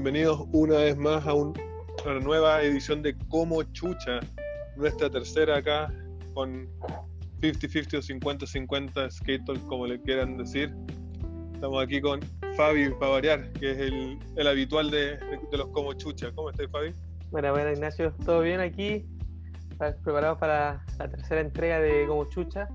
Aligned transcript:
bienvenidos 0.00 0.46
una 0.52 0.76
vez 0.76 0.96
más 0.96 1.26
a, 1.26 1.34
una 1.34 2.20
nueva 2.22 2.62
edición 2.62 3.02
de 3.02 3.18
Como 3.28 3.64
Chucha, 3.64 4.20
nuestra 4.76 5.10
tercera 5.10 5.56
acá 5.56 5.92
con 6.34 6.68
50-50 7.40 7.96
o 7.96 8.36
50-50 8.36 9.10
Skate 9.10 9.60
como 9.66 9.88
le 9.88 10.00
quieran 10.00 10.38
decir. 10.38 10.72
Estamos 11.52 11.82
aquí 11.82 12.00
con 12.00 12.20
Fabi 12.56 12.90
para 12.90 13.10
variar, 13.10 13.52
que 13.54 13.72
es 13.72 13.78
el, 14.36 14.46
habitual 14.46 14.88
de, 14.92 15.18
los 15.50 15.66
Como 15.70 15.92
Chucha. 15.94 16.30
¿Cómo 16.32 16.50
estás, 16.50 16.70
Fabi? 16.70 16.94
Bueno, 17.32 17.50
bueno, 17.50 17.72
Ignacio, 17.72 18.14
¿todo 18.24 18.42
bien 18.42 18.60
aquí? 18.60 19.04
Preparados 19.78 20.38
para 20.38 20.80
la 21.00 21.10
tercera 21.10 21.40
entrega 21.40 21.80
de 21.80 22.06
Como 22.06 22.24
Chucha, 22.26 22.68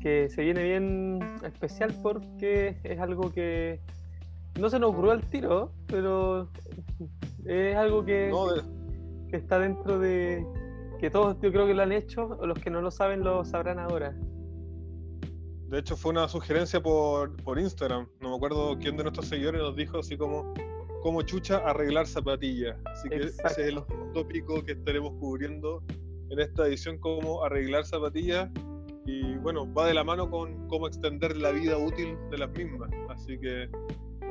que 0.00 0.30
se 0.30 0.40
viene 0.44 0.62
bien 0.62 1.18
especial 1.44 1.94
porque 2.02 2.78
es 2.84 2.98
algo 3.00 3.30
que 3.30 3.80
no 4.58 4.70
se 4.70 4.78
nos 4.78 4.90
ocurrió 4.90 5.12
al 5.12 5.28
tiro, 5.28 5.72
pero 5.86 6.48
es 7.44 7.76
algo 7.76 8.04
que, 8.04 8.32
está 9.32 9.58
dentro 9.58 9.98
de 9.98 10.46
que 11.00 11.10
todos 11.10 11.36
yo 11.40 11.50
creo 11.50 11.66
que 11.66 11.74
lo 11.74 11.82
han 11.82 11.92
hecho, 11.92 12.36
o 12.40 12.46
los 12.46 12.58
que 12.58 12.70
no 12.70 12.80
lo 12.80 12.90
saben 12.90 13.24
lo 13.24 13.44
sabrán 13.44 13.78
ahora. 13.78 14.14
De 15.68 15.78
hecho 15.78 15.96
fue 15.96 16.10
una 16.10 16.28
sugerencia 16.28 16.82
por, 16.82 17.34
por 17.42 17.58
Instagram, 17.58 18.06
no 18.20 18.30
me 18.30 18.36
acuerdo 18.36 18.78
quién 18.78 18.96
de 18.96 19.04
nuestros 19.04 19.26
seguidores 19.26 19.62
nos 19.62 19.74
dijo 19.74 19.98
así 19.98 20.16
como 20.18 20.52
como 21.02 21.20
chucha 21.22 21.58
arreglar 21.58 22.06
zapatillas. 22.06 22.76
Así 22.86 23.08
que 23.08 23.16
ese 23.16 23.42
es 23.44 23.58
el 23.58 23.82
tópico 24.14 24.64
que 24.64 24.72
estaremos 24.72 25.12
cubriendo 25.18 25.82
en 26.30 26.40
esta 26.40 26.66
edición, 26.66 26.96
cómo 26.98 27.44
arreglar 27.44 27.84
zapatillas. 27.84 28.48
Y 29.04 29.34
bueno, 29.38 29.70
va 29.74 29.88
de 29.88 29.94
la 29.94 30.04
mano 30.04 30.30
con 30.30 30.68
cómo 30.68 30.86
extender 30.86 31.36
la 31.36 31.50
vida 31.50 31.76
útil 31.76 32.16
de 32.30 32.38
las 32.38 32.50
mismas. 32.50 32.88
Así 33.10 33.38
que 33.38 33.68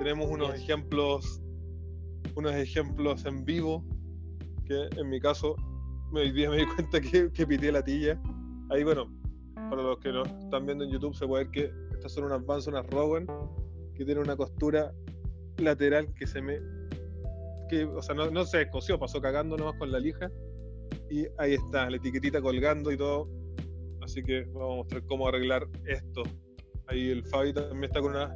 tenemos 0.04 0.32
unos 0.32 0.56
ejemplos, 0.56 1.44
unos 2.36 2.56
ejemplos 2.56 3.24
en 3.28 3.46
vivo, 3.46 3.86
que 4.66 4.90
en 4.98 5.10
mi 5.12 5.20
caso 5.20 5.56
hoy 6.12 6.32
día 6.32 6.50
me 6.50 6.58
di 6.58 6.66
cuenta 6.76 7.00
que, 7.00 7.32
que 7.32 7.46
pité 7.46 7.72
la 7.72 7.84
tilla. 7.84 8.20
Ahí 8.72 8.84
bueno, 8.84 9.14
para 9.70 9.84
los 9.84 10.00
que 10.00 10.12
nos 10.12 10.28
están 10.28 10.66
viendo 10.66 10.86
en 10.86 10.90
YouTube 10.90 11.14
se 11.14 11.28
puede 11.28 11.44
ver 11.44 11.52
que 11.52 11.72
estas 11.94 12.14
son 12.14 12.24
unas 12.24 12.44
Vans, 12.44 12.66
unas 12.66 12.88
Rowan, 12.88 13.28
que 13.94 14.04
tienen 14.04 14.24
una 14.24 14.36
costura 14.36 14.92
lateral 15.58 16.12
que 16.16 16.26
se 16.26 16.42
me... 16.42 16.60
Que, 17.70 17.86
o 17.86 18.02
sea, 18.02 18.16
no, 18.16 18.32
no 18.32 18.44
se 18.44 18.58
descosió, 18.58 18.98
pasó 18.98 19.22
cagando 19.22 19.56
nomás 19.56 19.76
con 19.78 19.92
la 19.92 20.00
lija. 20.00 20.32
Y 21.12 21.28
ahí 21.38 21.54
está, 21.54 21.88
la 21.92 21.98
etiquetita 21.98 22.42
colgando 22.42 22.92
y 22.92 22.98
todo. 22.98 23.30
Así 24.02 24.24
que 24.24 24.46
vamos 24.46 24.72
a 24.72 24.76
mostrar 24.78 25.06
cómo 25.06 25.28
arreglar 25.28 25.68
esto. 25.86 26.24
Ahí 26.88 27.12
el 27.12 27.24
Fabi 27.24 27.54
también 27.54 27.84
está 27.84 28.02
con 28.02 28.16
una 28.16 28.36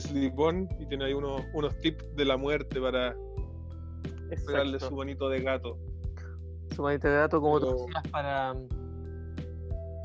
slip 0.00 0.34
y 0.80 0.86
tiene 0.86 1.04
ahí 1.04 1.14
unos, 1.14 1.42
unos 1.52 1.78
tips 1.80 2.16
de 2.16 2.24
la 2.24 2.36
muerte 2.36 2.80
para 2.80 3.16
darle 4.52 4.80
su 4.80 4.94
bonito 4.94 5.28
de 5.28 5.40
gato. 5.42 5.78
Su 6.74 6.82
bonito 6.82 7.08
de 7.08 7.14
gato, 7.14 7.40
como 7.40 7.60
tú 7.60 7.72
decías, 7.72 8.08
para, 8.10 8.54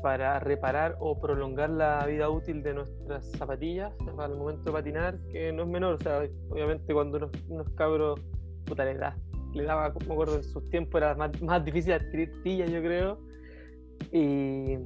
para 0.02 0.40
reparar 0.40 0.96
o 1.00 1.18
prolongar 1.18 1.70
la 1.70 2.06
vida 2.06 2.28
útil 2.28 2.62
de 2.62 2.74
nuestras 2.74 3.30
zapatillas 3.32 3.92
para 4.16 4.32
el 4.32 4.38
momento 4.38 4.64
de 4.64 4.72
patinar, 4.72 5.18
que 5.30 5.52
no 5.52 5.62
es 5.62 5.68
menor. 5.68 5.94
O 5.94 5.98
sea, 5.98 6.22
obviamente 6.50 6.92
cuando 6.92 7.18
unos, 7.18 7.30
unos 7.48 7.68
cabros, 7.70 8.20
puta, 8.66 8.84
le, 8.84 8.94
da, 8.94 9.16
le 9.54 9.64
daba, 9.64 9.92
me 10.06 10.12
acuerdo, 10.12 10.36
en 10.36 10.44
sus 10.44 10.68
tiempos 10.70 11.00
era 11.00 11.14
más, 11.14 11.40
más 11.42 11.64
difícil 11.64 11.92
adquirir 11.94 12.30
tillas, 12.42 12.70
yo 12.70 12.80
creo. 12.80 13.18
Y. 14.12 14.78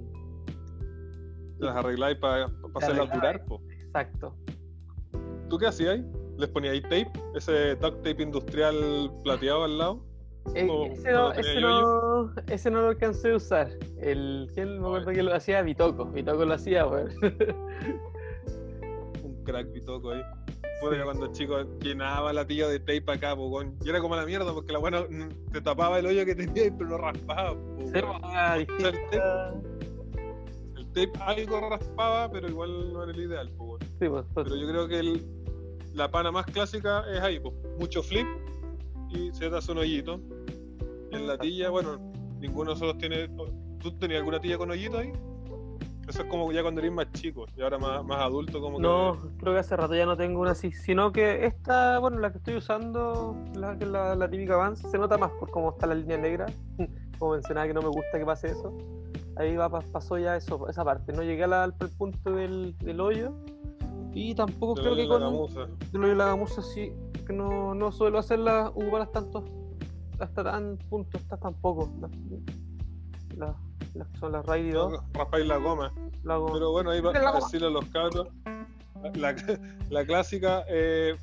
Las 1.58 1.76
arregláis 1.76 2.18
para 2.18 2.50
hacerlas 2.74 3.12
durar, 3.12 3.44
Exacto. 3.70 4.34
¿Tú 5.54 5.58
qué 5.58 5.68
hacías 5.68 5.90
ahí? 5.90 6.04
¿Les 6.36 6.48
ponía 6.48 6.72
ahí 6.72 6.82
tape? 6.82 7.12
¿Ese 7.36 7.76
duct 7.76 8.02
tape 8.02 8.24
industrial 8.24 9.08
plateado 9.22 9.62
al 9.62 9.78
lado? 9.78 10.04
Eh, 10.52 10.66
ese, 10.90 11.12
no, 11.12 11.32
ese, 11.32 11.60
no, 11.60 12.34
ese, 12.48 12.70
no, 12.72 12.82
lo 12.82 12.88
alcancé 12.88 13.30
a 13.30 13.36
usar. 13.36 13.70
El, 14.00 14.50
¿Quién 14.52 14.80
me 14.80 14.86
acuerdo 14.88 15.12
que 15.12 15.22
lo 15.22 15.32
hacía? 15.32 15.62
Vitoco. 15.62 16.06
Vitoco 16.06 16.44
lo 16.44 16.54
hacía, 16.54 16.88
weón. 16.88 17.08
Un 19.22 19.44
crack 19.44 19.70
Vitoco 19.70 20.10
ahí. 20.10 20.22
Fue 20.80 21.00
cuando 21.04 21.26
el 21.26 21.30
chico 21.30 21.62
llenaba 21.78 22.32
la 22.32 22.44
tía 22.44 22.66
de 22.66 22.80
tape 22.80 23.12
acá, 23.12 23.36
pues, 23.36 23.68
y 23.84 23.88
era 23.88 24.00
como 24.00 24.16
la 24.16 24.26
mierda 24.26 24.52
porque 24.52 24.72
la 24.72 24.80
buena 24.80 25.06
te 25.52 25.60
tapaba 25.60 26.00
el 26.00 26.06
hoyo 26.06 26.24
que 26.24 26.34
tenía 26.34 26.64
pero 26.76 26.90
lo 26.90 26.98
raspaba. 26.98 27.54
Po, 27.54 27.78
sí, 27.78 27.92
el, 27.94 28.66
tape, 28.66 28.98
el 30.78 30.86
tape 30.86 31.12
algo 31.20 31.70
raspaba, 31.70 32.28
pero 32.28 32.48
igual 32.48 32.92
no 32.92 33.04
era 33.04 33.12
el 33.12 33.20
ideal. 33.20 33.52
Po, 33.56 33.78
sí, 34.00 34.08
pues, 34.08 34.24
pues, 34.34 34.48
Pero 34.48 34.56
yo 34.56 34.68
creo 34.68 34.88
que 34.88 34.98
el, 34.98 35.43
la 35.94 36.10
pana 36.10 36.30
más 36.30 36.44
clásica 36.46 37.04
es 37.12 37.20
ahí, 37.20 37.40
pues, 37.40 37.54
mucho 37.78 38.02
flip 38.02 38.26
y 39.10 39.32
se 39.32 39.48
da 39.48 39.60
un 39.68 39.78
hoyito. 39.78 40.20
En 41.12 41.26
la 41.26 41.38
tilla, 41.38 41.70
bueno, 41.70 41.98
ninguno 42.40 42.70
de 42.70 42.74
nosotros 42.74 42.98
tiene. 42.98 43.28
¿Tú 43.78 43.96
tenías 43.98 44.18
alguna 44.18 44.40
tilla 44.40 44.58
con 44.58 44.70
hoyito 44.70 44.98
ahí? 44.98 45.12
Eso 46.08 46.22
es 46.22 46.28
como 46.28 46.52
ya 46.52 46.60
cuando 46.62 46.80
eres 46.80 46.92
más 46.92 47.10
chico 47.12 47.46
y 47.56 47.62
ahora 47.62 47.78
más, 47.78 48.04
más 48.04 48.20
adulto 48.20 48.60
como 48.60 48.78
No, 48.78 49.18
creo 49.38 49.54
que 49.54 49.60
hace 49.60 49.74
rato 49.74 49.94
ya 49.94 50.04
no 50.04 50.18
tengo 50.18 50.40
una 50.40 50.50
así, 50.50 50.70
sino 50.70 51.12
que 51.12 51.46
esta, 51.46 51.98
bueno, 51.98 52.18
la 52.18 52.30
que 52.30 52.38
estoy 52.38 52.56
usando, 52.56 53.34
la, 53.54 53.74
la, 53.74 54.14
la 54.14 54.28
típica 54.28 54.56
Vans, 54.56 54.80
se 54.80 54.98
nota 54.98 55.16
más 55.16 55.30
por 55.32 55.50
cómo 55.50 55.70
está 55.70 55.86
la 55.86 55.94
línea 55.94 56.18
negra, 56.18 56.46
como 57.18 57.32
mencionaba 57.32 57.66
que 57.66 57.72
no 57.72 57.80
me 57.80 57.88
gusta 57.88 58.18
que 58.18 58.26
pase 58.26 58.48
eso. 58.48 58.76
Ahí 59.36 59.56
va, 59.56 59.70
pasó 59.70 60.18
ya 60.18 60.36
eso, 60.36 60.68
esa 60.68 60.84
parte, 60.84 61.12
no 61.12 61.22
llegué 61.22 61.44
al, 61.44 61.72
punto 61.72 62.32
del, 62.32 62.76
del 62.78 63.00
hoyo 63.00 63.32
y 64.14 64.34
tampoco 64.34 64.74
creo 64.74 64.94
que 64.94 65.08
con. 65.08 65.20
De 65.92 66.14
la 66.14 66.26
gamuza 66.26 66.62
sí, 66.62 66.92
que 67.26 67.32
no, 67.32 67.74
no 67.74 67.90
suelo 67.90 68.18
hacerlas, 68.18 68.68
ocuparlas 68.68 69.10
tanto, 69.10 69.44
hasta 70.20 70.44
tan 70.44 70.78
punto, 70.88 71.18
hasta 71.18 71.36
tampoco. 71.36 71.92
Las, 73.36 73.56
las, 73.94 74.08
que 74.08 74.18
son 74.18 74.32
las 74.32 74.46
Raidy 74.46 74.70
2. 74.70 75.00
Raspáis 75.12 75.46
la 75.46 75.56
goma. 75.56 75.92
la 76.22 76.36
goma. 76.36 76.52
Pero 76.52 76.70
bueno, 76.70 76.90
ahí 76.90 77.00
va 77.00 77.10
a 77.10 77.34
decirle 77.34 77.66
a 77.66 77.70
los 77.70 77.84
cabros. 77.86 78.28
La, 79.16 79.34
la 79.90 80.06
clásica, 80.06 80.64
eh, 80.68 81.16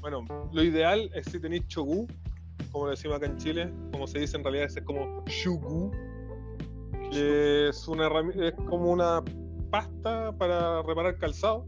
bueno, 0.00 0.24
lo 0.52 0.62
ideal 0.62 1.10
es 1.14 1.26
si 1.26 1.40
tenéis 1.40 1.66
chogu, 1.68 2.06
como 2.72 2.86
lo 2.86 2.90
decimos 2.90 3.16
acá 3.16 3.26
en 3.26 3.38
Chile, 3.38 3.72
como 3.92 4.06
se 4.06 4.18
dice 4.18 4.36
en 4.36 4.42
realidad, 4.42 4.66
es 4.66 4.82
como 4.82 5.24
shugu, 5.26 5.92
que 7.10 7.68
es, 7.68 7.88
una, 7.88 8.10
es 8.34 8.52
como 8.68 8.90
una 8.90 9.22
pasta 9.70 10.32
para 10.36 10.82
reparar 10.82 11.16
calzado 11.16 11.66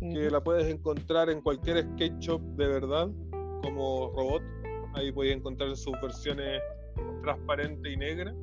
que 0.00 0.30
la 0.30 0.42
puedes 0.42 0.66
encontrar 0.66 1.30
en 1.30 1.40
cualquier 1.40 1.82
skate 1.82 2.18
shop 2.18 2.40
de 2.56 2.66
verdad, 2.66 3.08
como 3.62 4.12
robot. 4.14 4.42
Ahí 4.94 5.12
puedes 5.12 5.36
encontrar 5.36 5.76
sus 5.76 5.92
versiones 6.00 6.60
transparente 7.22 7.92
y 7.92 7.96
negra. 7.96 8.34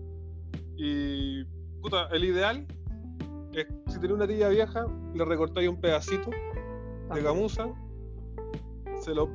Y 0.76 1.44
puta, 1.82 2.08
el 2.12 2.24
ideal 2.26 2.66
es 3.54 3.68
si 3.88 4.00
tienes 4.00 4.12
una 4.12 4.28
tilla 4.28 4.50
vieja, 4.50 4.86
le 5.14 5.26
recortáis 5.26 5.70
un 5.70 5.80
pedacito 5.80 6.32
de 7.14 7.22
gamuza, 7.22 7.68
se 9.02 9.14
lo, 9.14 9.30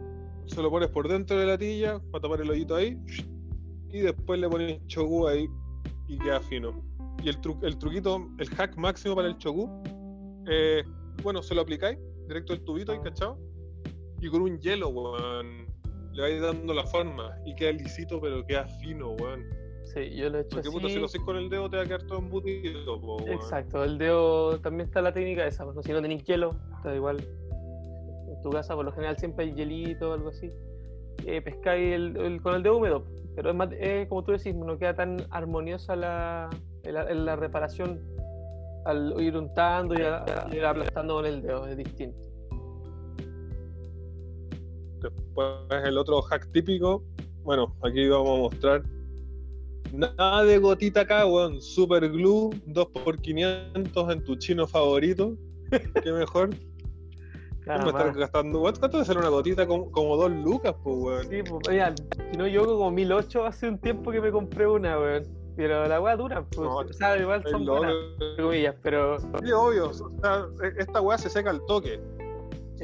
se 0.47 0.61
lo 0.61 0.71
pones 0.71 0.89
por 0.89 1.09
dentro 1.09 1.39
de 1.39 1.47
la 1.47 1.57
tilla 1.57 2.01
para 2.11 2.23
tapar 2.23 2.41
el 2.41 2.51
hoyito 2.51 2.75
ahí, 2.75 2.99
y 3.91 4.01
después 4.01 4.41
le 4.41 4.49
pones 4.49 4.85
chogu 4.87 5.29
ahí 5.29 5.49
y 6.09 6.19
queda 6.19 6.41
fino. 6.41 6.83
Y 7.23 7.29
el, 7.29 7.39
el 7.63 7.79
truquito, 7.79 8.29
el 8.39 8.49
hack 8.51 8.77
máximo 8.77 9.15
para 9.15 9.29
el 9.29 9.37
chogu, 9.39 9.83
eh, 10.49 10.83
bueno, 11.23 11.43
se 11.43 11.55
lo 11.55 11.63
aplicáis 11.63 11.99
directo 12.29 12.53
el 12.53 12.65
tubito 12.65 12.93
ahí, 12.93 12.99
¿cachado? 13.03 13.39
Y 14.21 14.29
con 14.29 14.43
un 14.43 14.59
hielo, 14.61 14.89
weón. 14.89 15.67
Le 16.13 16.23
vais 16.23 16.41
dando 16.43 16.75
la 16.75 16.85
forma 16.85 17.37
y 17.45 17.55
queda 17.55 17.73
lisito, 17.73 18.21
pero 18.21 18.45
queda 18.45 18.67
fino, 18.81 19.11
weón. 19.13 19.45
Sí, 19.85 20.11
yo 20.17 20.29
lo 20.29 20.39
he 20.39 20.41
hecho 20.43 20.57
Porque 20.57 20.69
así. 20.69 20.77
puta, 20.77 20.89
si 20.89 20.99
lo 20.99 21.07
haces 21.07 21.21
con 21.23 21.37
el 21.37 21.49
dedo 21.49 21.71
te 21.71 21.77
va 21.79 21.83
a 21.85 21.87
quedar 21.87 22.03
todo 22.03 22.19
embutido, 22.19 22.99
weón. 22.99 23.29
Exacto, 23.29 23.85
el 23.85 23.99
dedo 23.99 24.59
también 24.61 24.87
está 24.89 25.01
la 25.01 25.13
técnica 25.13 25.47
esa, 25.47 25.65
pues, 25.65 25.87
si 25.87 25.93
no 25.93 26.03
tenéis 26.03 26.25
hielo, 26.25 26.55
está 26.77 26.95
igual. 26.95 27.19
En 28.29 28.43
tu 28.43 28.51
casa 28.51 28.75
por 28.75 28.85
lo 28.85 28.93
general 28.93 29.17
siempre 29.19 29.47
hay 29.47 29.55
hielito 29.55 30.11
o 30.11 30.15
algo 30.15 30.29
así. 30.29 30.51
Eh, 31.27 31.41
pescáis 31.41 31.95
el, 31.95 32.41
con 32.43 32.55
el 32.55 32.63
dedo 32.63 32.77
húmedo, 32.77 33.05
pero 33.35 33.51
es 33.51 33.57
más, 33.57 33.69
como 34.09 34.23
tú 34.25 34.33
decís, 34.33 34.55
no 34.55 34.79
queda 34.79 34.95
tan 34.95 35.17
armoniosa 35.31 35.97
la, 35.97 36.51
la 36.85 37.37
reparación 37.37 38.01
al 38.89 39.15
ir 39.21 39.37
untando 39.37 39.95
y 39.95 39.99
ir 40.57 40.65
aplastando 40.65 41.15
con 41.17 41.27
el 41.27 41.43
dedo, 41.43 41.67
es 41.67 41.77
distinto. 41.77 42.19
Después 45.03 45.85
el 45.85 45.99
otro 45.99 46.23
hack 46.23 46.51
típico, 46.53 47.05
bueno, 47.43 47.77
aquí 47.83 48.09
vamos 48.09 48.31
a 48.31 48.43
mostrar 48.43 48.83
nada 49.93 50.43
de 50.45 50.59
gotita 50.59 51.03
acá, 51.03 51.27
weón, 51.27 51.61
super 51.61 52.09
glue 52.11 52.51
2x500 52.67 54.13
en 54.13 54.25
tu 54.25 54.37
chino 54.37 54.67
favorito, 54.67 55.37
qué 56.03 56.11
mejor. 56.11 56.51
me 57.67 57.75
están 57.75 58.13
gastando, 58.15 58.61
¿cuánto 58.61 58.89
debe 58.89 59.05
ser 59.05 59.19
una 59.19 59.29
gotita? 59.29 59.67
Como, 59.67 59.91
como 59.93 60.17
dos 60.17 60.31
lucas, 60.31 60.75
pues, 60.83 60.97
weón. 60.97 61.29
Sí, 61.29 61.43
pues, 61.43 61.69
oigan, 61.69 61.95
si 62.33 62.39
no, 62.39 62.47
yo 62.47 62.65
como 62.65 62.91
1008 62.91 63.45
hace 63.45 63.69
un 63.69 63.79
tiempo 63.79 64.11
que 64.11 64.23
me 64.23 64.33
compré 64.33 64.67
una, 64.67 64.99
weón. 64.99 65.48
Pero 65.59 65.89
la 65.89 66.01
weá 66.01 66.15
dura, 66.15 66.45
pues, 66.45 66.69
o 66.69 66.93
sea, 66.93 67.19
igual 67.19 67.43
son 67.51 67.67
buenas, 67.67 67.93
comillas, 68.37 68.77
pero... 68.81 69.19
Sí, 69.19 69.51
obvio, 69.51 69.89
o 69.89 69.93
sea, 69.93 70.47
e, 70.63 70.81
esta 70.81 71.01
weá 71.01 71.19
se 71.19 71.29
seca 71.29 71.51
al 71.51 71.67
toque. 71.67 72.01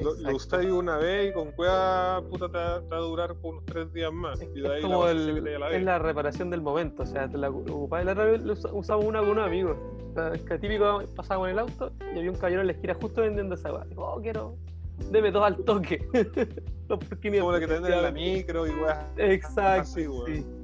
lo, 0.03 0.35
usáis 0.35 0.73
una 0.73 0.97
vez 0.97 1.31
y 1.31 1.33
con 1.33 1.53
cueva 1.53 2.21
puta 2.29 2.49
te, 2.49 2.59
va 2.59 2.97
a 2.97 2.99
durar 2.99 3.37
por 3.37 3.53
unos 3.53 3.65
tres 3.67 3.93
días 3.93 4.13
más. 4.13 4.41
Es, 4.41 4.49
y 4.57 4.61
de 4.61 4.75
ahí 4.75 4.83
como 4.83 5.07
el, 5.07 5.47
es 5.47 5.85
la 5.85 6.01
reparación 6.01 6.51
del 6.51 6.63
momento. 6.63 7.05
O 7.05 7.07
sea, 7.07 7.29
te 7.29 7.39
la 7.39 7.49
ocupáis 7.49 8.07
la 8.07 8.15
vez 8.15 8.43
usamos 8.73 9.05
una 9.05 9.21
con 9.21 9.29
un 9.29 9.39
amigo. 9.39 9.77
Es 10.35 10.43
que 10.43 10.59
típico 10.59 11.01
pasaba 11.15 11.43
con 11.43 11.51
el 11.51 11.61
auto 11.61 11.93
y 12.13 12.19
había 12.19 12.31
un 12.33 12.37
caballero 12.37 12.63
en 12.63 12.67
la 12.67 12.73
esquina 12.73 12.95
justo 12.95 13.21
vendiendo 13.21 13.55
esa 13.55 13.69
agua. 13.69 13.87
Oh, 13.95 14.21
quiero. 14.21 14.57
Deme 15.13 15.31
dos 15.31 15.45
al 15.45 15.59
toque. 15.59 16.05
como 16.89 17.53
la 17.53 17.61
que 17.61 17.69
te 17.69 17.75
venden 17.75 17.93
en 17.93 18.03
la 18.03 18.11
micro 18.11 18.67
y 18.67 18.71
weá. 18.71 19.09
Exacto. 19.17 19.83
Así, 19.83 20.09
sí. 20.27 20.64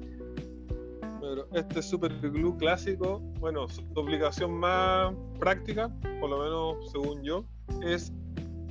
Pero 1.30 1.46
este 1.52 1.80
super 1.80 2.12
glue 2.20 2.56
clásico, 2.56 3.20
bueno, 3.38 3.68
su 3.68 3.82
aplicación 3.96 4.52
más 4.52 5.14
práctica, 5.38 5.88
por 6.20 6.28
lo 6.28 6.42
menos 6.42 6.90
según 6.90 7.22
yo, 7.22 7.44
es 7.84 8.12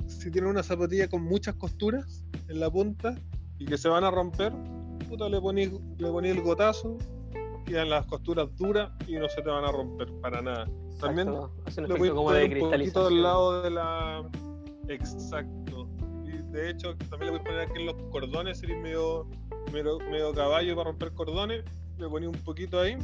si 0.08 0.30
tiene 0.30 0.46
una 0.46 0.62
zapatilla 0.62 1.08
con 1.08 1.22
muchas 1.22 1.54
costuras 1.54 2.22
en 2.48 2.60
la 2.60 2.70
punta 2.70 3.14
y 3.58 3.64
que 3.64 3.78
se 3.78 3.88
van 3.88 4.04
a 4.04 4.10
romper, 4.10 4.52
puta, 5.08 5.30
le 5.30 5.40
ponís 5.40 5.70
le 5.96 6.30
el 6.30 6.42
gotazo, 6.42 6.98
quedan 7.64 7.88
las 7.88 8.04
costuras 8.04 8.54
duras 8.56 8.90
y 9.08 9.14
no 9.14 9.26
se 9.30 9.40
te 9.40 9.48
van 9.48 9.64
a 9.64 9.72
romper 9.72 10.12
para 10.20 10.42
nada. 10.42 10.68
También 11.00 11.30
Hace 11.64 11.80
un 11.80 11.92
efecto 11.92 12.14
como 12.14 12.32
de. 12.32 12.62
Un 12.94 13.22
lado 13.22 13.62
de 13.62 13.70
la. 13.70 14.28
Exacto. 14.88 15.88
Y 16.26 16.52
de 16.52 16.68
hecho, 16.68 16.94
también 17.08 17.32
le 17.32 17.38
voy 17.38 17.40
a 17.40 17.44
poner 17.44 17.60
aquí 17.60 17.78
en 17.78 17.86
los 17.86 17.94
cordones, 18.10 18.58
sería 18.58 18.76
medio, 18.76 19.26
medio, 19.72 19.98
medio 20.10 20.34
caballo 20.34 20.76
para 20.76 20.90
romper 20.90 21.14
cordones. 21.14 21.64
Le 22.00 22.08
ponía 22.08 22.28
un 22.28 22.38
poquito 22.44 22.80
ahí 22.80 22.96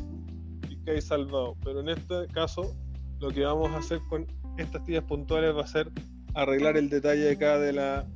y 0.69 0.76
cae 0.84 1.00
salvado. 1.00 1.56
Pero 1.62 1.81
en 1.81 1.90
este 1.90 2.26
caso, 2.32 2.75
lo 3.20 3.28
que 3.31 3.44
vamos 3.44 3.70
a 3.72 3.78
hacer 3.78 4.00
con 4.08 4.26
estas 4.56 4.82
tiras 4.84 5.04
puntuales 5.04 5.54
va 5.54 5.62
a 5.62 5.66
ser 5.66 5.90
arreglar 6.34 6.76
el 6.76 6.88
detalle 6.88 7.31
acá 7.31 7.58
de 7.58 7.72
la, 7.72 8.06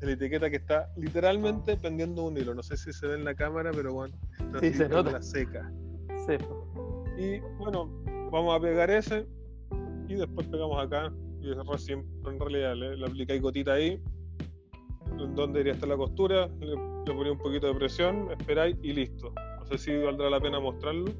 de 0.00 0.06
la 0.06 0.12
etiqueta 0.12 0.48
que 0.48 0.56
está 0.56 0.88
literalmente 0.96 1.76
pendiendo 1.76 2.24
un 2.24 2.36
hilo. 2.36 2.54
No 2.54 2.62
sé 2.62 2.76
si 2.76 2.92
se 2.92 3.06
ve 3.06 3.14
en 3.14 3.24
la 3.24 3.34
cámara, 3.34 3.70
pero 3.74 3.92
bueno, 3.92 4.14
está 4.38 4.60
sí, 4.60 4.72
se 4.72 4.88
nota. 4.88 5.12
la 5.12 5.22
seca. 5.22 5.72
Sí. 6.26 6.36
Y 7.18 7.40
bueno, 7.58 7.90
vamos 8.30 8.56
a 8.56 8.60
pegar 8.60 8.90
ese 8.90 9.26
y 10.08 10.14
después 10.14 10.46
pegamos 10.48 10.84
acá 10.84 11.12
y 11.40 11.52
recién 11.52 12.04
en 12.26 12.40
realidad 12.40 12.74
le, 12.76 12.96
le 12.96 13.06
aplicáis 13.06 13.40
gotita 13.40 13.74
ahí 13.74 14.00
donde 15.34 15.60
iría 15.60 15.72
estar 15.72 15.88
la 15.88 15.96
costura 15.96 16.48
le, 16.60 16.66
le 16.66 16.76
ponéis 17.14 17.32
un 17.32 17.38
poquito 17.38 17.66
de 17.68 17.74
presión 17.74 18.30
esperáis 18.30 18.76
y 18.82 18.92
listo 18.92 19.32
sé 19.66 19.78
si 19.78 19.96
valdrá 19.96 20.30
la 20.30 20.40
pena 20.40 20.60
mostrarlo 20.60 21.12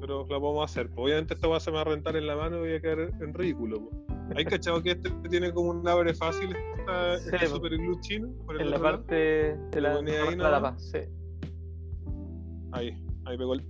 pero 0.00 0.26
la 0.28 0.40
podemos 0.40 0.70
hacer 0.70 0.88
pues 0.88 1.04
obviamente 1.04 1.34
esto 1.34 1.48
va 1.48 1.58
a 1.58 1.60
se 1.60 1.70
me 1.70 1.76
va 1.76 1.82
a 1.82 1.84
rentar 1.84 2.16
en 2.16 2.26
la 2.26 2.36
mano 2.36 2.56
y 2.58 2.60
voy 2.60 2.74
a 2.74 2.80
quedar 2.80 3.10
en 3.20 3.34
ridículo 3.34 3.80
pues. 3.80 4.02
¿Hay 4.36 4.44
cachado 4.44 4.82
que 4.82 4.92
este 4.92 5.10
tiene 5.28 5.52
como 5.52 5.70
un 5.70 5.86
abre 5.86 6.14
fácil 6.14 6.54
esta, 6.78 7.18
sí, 7.18 7.30
este 7.32 7.46
super 7.48 7.76
glue 7.76 8.00
chino? 8.00 8.28
Por 8.46 8.56
el 8.56 8.62
en 8.62 8.70
la 8.70 8.78
parte 8.78 9.56
de 9.70 9.80
la, 9.80 9.96
ahí 9.96 10.36
la 10.36 10.50
tapa, 10.50 10.78
sí. 10.78 10.98
Ahí, 12.72 13.04
ahí 13.26 13.36
pegó 13.36 13.54
el. 13.54 13.64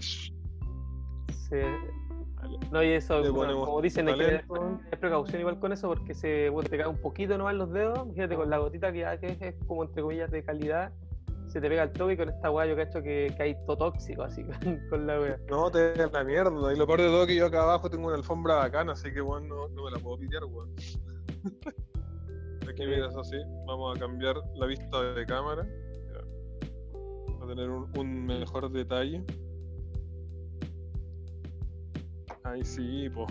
Sí. 0.00 1.56
No, 2.72 2.82
y 2.82 2.88
eso, 2.88 3.22
como 3.32 3.80
dicen, 3.80 4.08
hay 4.08 4.18
que 4.18 4.24
tener 4.24 4.46
precaución 5.00 5.40
igual 5.40 5.58
con 5.58 5.72
eso 5.72 5.88
porque 5.88 6.14
se 6.14 6.50
te 6.68 6.78
cae 6.78 6.88
un 6.88 7.00
poquito 7.00 7.36
nomás 7.36 7.54
los 7.54 7.70
dedos. 7.72 8.08
Fíjate, 8.14 8.36
con 8.36 8.50
la 8.50 8.58
gotita 8.58 8.92
que, 8.92 9.18
que 9.20 9.48
es 9.48 9.54
como 9.66 9.84
entre 9.84 10.02
comillas 10.02 10.30
de 10.30 10.42
calidad 10.42 10.92
se 11.48 11.60
te 11.60 11.68
pega 11.68 11.82
el 11.84 11.92
toque 11.92 12.16
con 12.16 12.28
esta 12.28 12.50
weá 12.50 12.66
yo 12.66 12.76
cacho 12.76 13.02
que, 13.02 13.32
que 13.36 13.42
hay 13.42 13.54
todo 13.66 13.76
tóxico 13.76 14.22
así 14.22 14.44
con, 14.90 15.06
la 15.06 15.20
weá. 15.20 15.38
No, 15.48 15.70
te 15.70 15.94
da 15.94 16.08
la 16.08 16.24
mierda. 16.24 16.72
Y 16.72 16.76
lo 16.76 16.86
peor 16.86 17.00
de 17.00 17.06
todo 17.06 17.26
que 17.26 17.34
yo 17.36 17.46
acá 17.46 17.62
abajo 17.62 17.88
tengo 17.90 18.08
una 18.08 18.16
alfombra 18.16 18.56
bacana, 18.56 18.92
así 18.92 19.12
que 19.12 19.20
bueno, 19.20 19.68
no, 19.68 19.84
me 19.84 19.90
la 19.90 19.98
puedo 19.98 20.18
pitear, 20.18 20.44
weón. 20.44 20.74
Aquí 22.68 22.86
miras 22.86 23.16
así, 23.16 23.36
vamos 23.66 23.96
a 23.96 24.00
cambiar 24.00 24.36
la 24.54 24.66
vista 24.66 25.02
de 25.14 25.26
cámara. 25.26 25.66
Va 27.40 27.44
a 27.44 27.48
tener 27.48 27.70
un, 27.70 28.26
mejor 28.26 28.70
detalle. 28.70 29.24
Ahí 32.44 32.64
sí, 32.64 33.08
pues. 33.10 33.26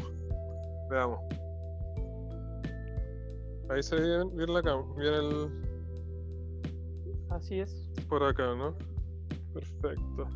Veamos. 0.90 1.20
Ahí 3.70 3.84
se 3.84 3.96
ve 3.96 4.02
bien, 4.02 4.36
bien 4.36 4.54
la 4.54 4.64
cámara, 4.64 4.88
el. 4.98 5.67
Así 7.38 7.60
es 7.60 7.88
por 8.10 8.24
acá, 8.24 8.56
¿no? 8.56 8.76
Perfecto. 9.54 10.28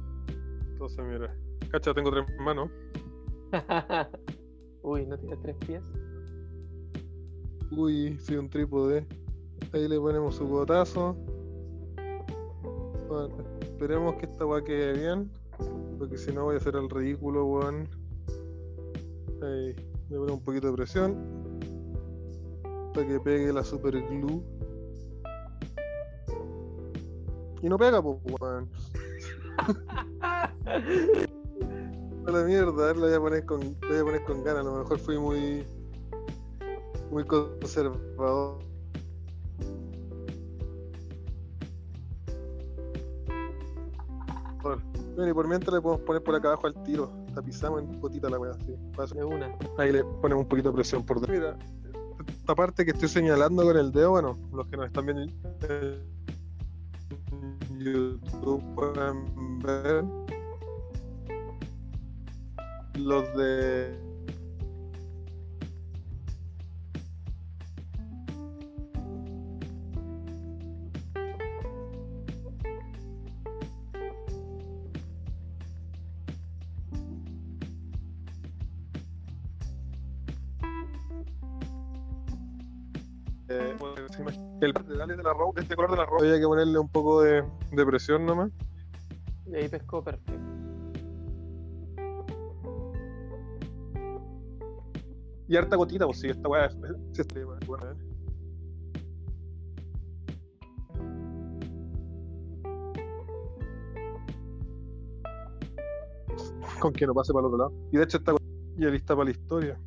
Entonces, 0.74 1.04
mira. 1.04 1.36
Cacha, 1.72 1.96
tengo 1.96 2.12
tres 2.12 2.26
manos. 2.40 2.70
Uy, 4.84 5.08
¿no 5.08 5.18
tiene 5.18 5.36
tres 5.38 5.56
pies? 5.66 5.82
Uy, 7.72 8.18
sí, 8.20 8.36
un 8.36 8.50
trípode. 8.50 9.08
Ahí 9.74 9.88
le 9.88 10.00
ponemos 10.00 10.36
su 10.36 10.48
botazo. 10.48 11.16
Bueno, 13.08 13.38
esperemos 13.62 14.16
que 14.16 14.28
esta 14.28 14.46
weá 14.46 14.64
quede 14.64 14.94
bien. 14.94 15.32
Porque 15.98 16.18
si 16.18 16.32
no 16.32 16.44
voy 16.44 16.54
a 16.54 16.58
hacer 16.58 16.76
el 16.76 16.88
ridículo, 16.88 17.46
weón. 17.48 17.88
Ahí, 19.42 19.74
le 20.10 20.18
ponemos 20.18 20.38
un 20.38 20.44
poquito 20.44 20.68
de 20.68 20.74
presión. 20.74 21.60
Para 22.94 23.08
que 23.08 23.20
pegue 23.20 23.52
la 23.52 23.64
super 23.64 24.00
glue. 24.08 24.44
Y 27.62 27.70
no 27.70 27.78
pega, 27.78 28.02
pues, 28.02 28.18
weón. 28.40 28.70
a 32.28 32.32
la 32.32 32.44
mierda, 32.44 32.94
lo 32.94 33.02
voy 33.02 33.14
a 33.14 33.20
poner 33.20 33.46
con, 33.46 33.60
lo 33.82 33.88
voy 33.88 33.98
a 33.98 34.04
poner 34.04 34.24
con 34.24 34.44
ganas. 34.44 34.66
A 34.66 34.70
lo 34.70 34.80
mejor 34.80 35.00
fui 35.00 35.18
muy. 35.18 35.66
muy 37.12 37.24
conservador. 37.26 38.60
Bueno, 45.16 45.30
y 45.30 45.34
por 45.34 45.48
mientras 45.48 45.74
le 45.74 45.82
podemos 45.82 46.06
poner 46.06 46.24
por 46.24 46.36
acá 46.36 46.50
abajo 46.50 46.68
al 46.68 46.84
tiro. 46.84 47.12
Tapizamos 47.34 47.82
en 47.82 48.00
gotita 48.00 48.30
la 48.30 48.40
weá, 48.40 48.52
así. 48.98 49.18
Una. 49.20 49.56
Ahí 49.78 49.92
le 49.92 50.04
ponemos 50.04 50.44
un 50.44 50.50
poquito 50.50 50.70
de 50.70 50.76
presión 50.76 51.06
por 51.06 51.20
dentro. 51.20 51.36
Mira, 51.36 51.58
esta 52.28 52.56
parte 52.56 52.86
que 52.86 52.92
estoy 52.92 53.10
señalando 53.10 53.64
con 53.64 53.78
el 53.78 53.92
dedo, 53.92 54.12
bueno, 54.12 54.38
los 54.54 54.68
que 54.68 54.78
nos 54.78 54.88
están 54.88 55.06
viendo 55.06 55.24
YouTube 57.84 58.64
pueden 58.76 59.60
ver 59.60 60.04
los 62.96 63.36
de 63.36 64.11
de 85.22 85.28
la 85.28 85.34
ropa, 85.34 85.62
este 85.62 85.76
color 85.76 85.92
de 85.92 85.98
la 85.98 86.06
ropa, 86.06 86.24
había 86.24 86.40
que 86.40 86.46
ponerle 86.46 86.80
un 86.80 86.90
poco 86.90 87.22
de, 87.22 87.44
de 87.72 87.86
presión 87.86 88.26
nomás. 88.26 88.52
Y 89.46 89.56
ahí 89.56 89.70
pescó 89.70 90.04
perfecto. 90.04 90.34
Y 95.48 95.58
harta 95.58 95.76
gotita, 95.76 96.06
pues 96.06 96.20
sí, 96.20 96.28
esta 96.28 96.48
weá 96.48 96.66
es. 96.66 96.78
Sí, 97.12 97.22
este, 97.22 97.44
bueno, 97.44 97.92
¿eh? 97.92 97.96
Con 106.80 106.94
que 106.94 107.06
no 107.06 107.14
pase 107.14 107.34
para 107.34 107.42
el 107.42 107.54
otro 107.54 107.58
lado. 107.58 107.74
Y 107.92 107.98
de 107.98 108.04
hecho, 108.04 108.18
esta 108.18 108.34
ya 108.78 108.88
lista 108.88 109.14
para 109.14 109.26
la 109.26 109.32
historia. 109.32 109.78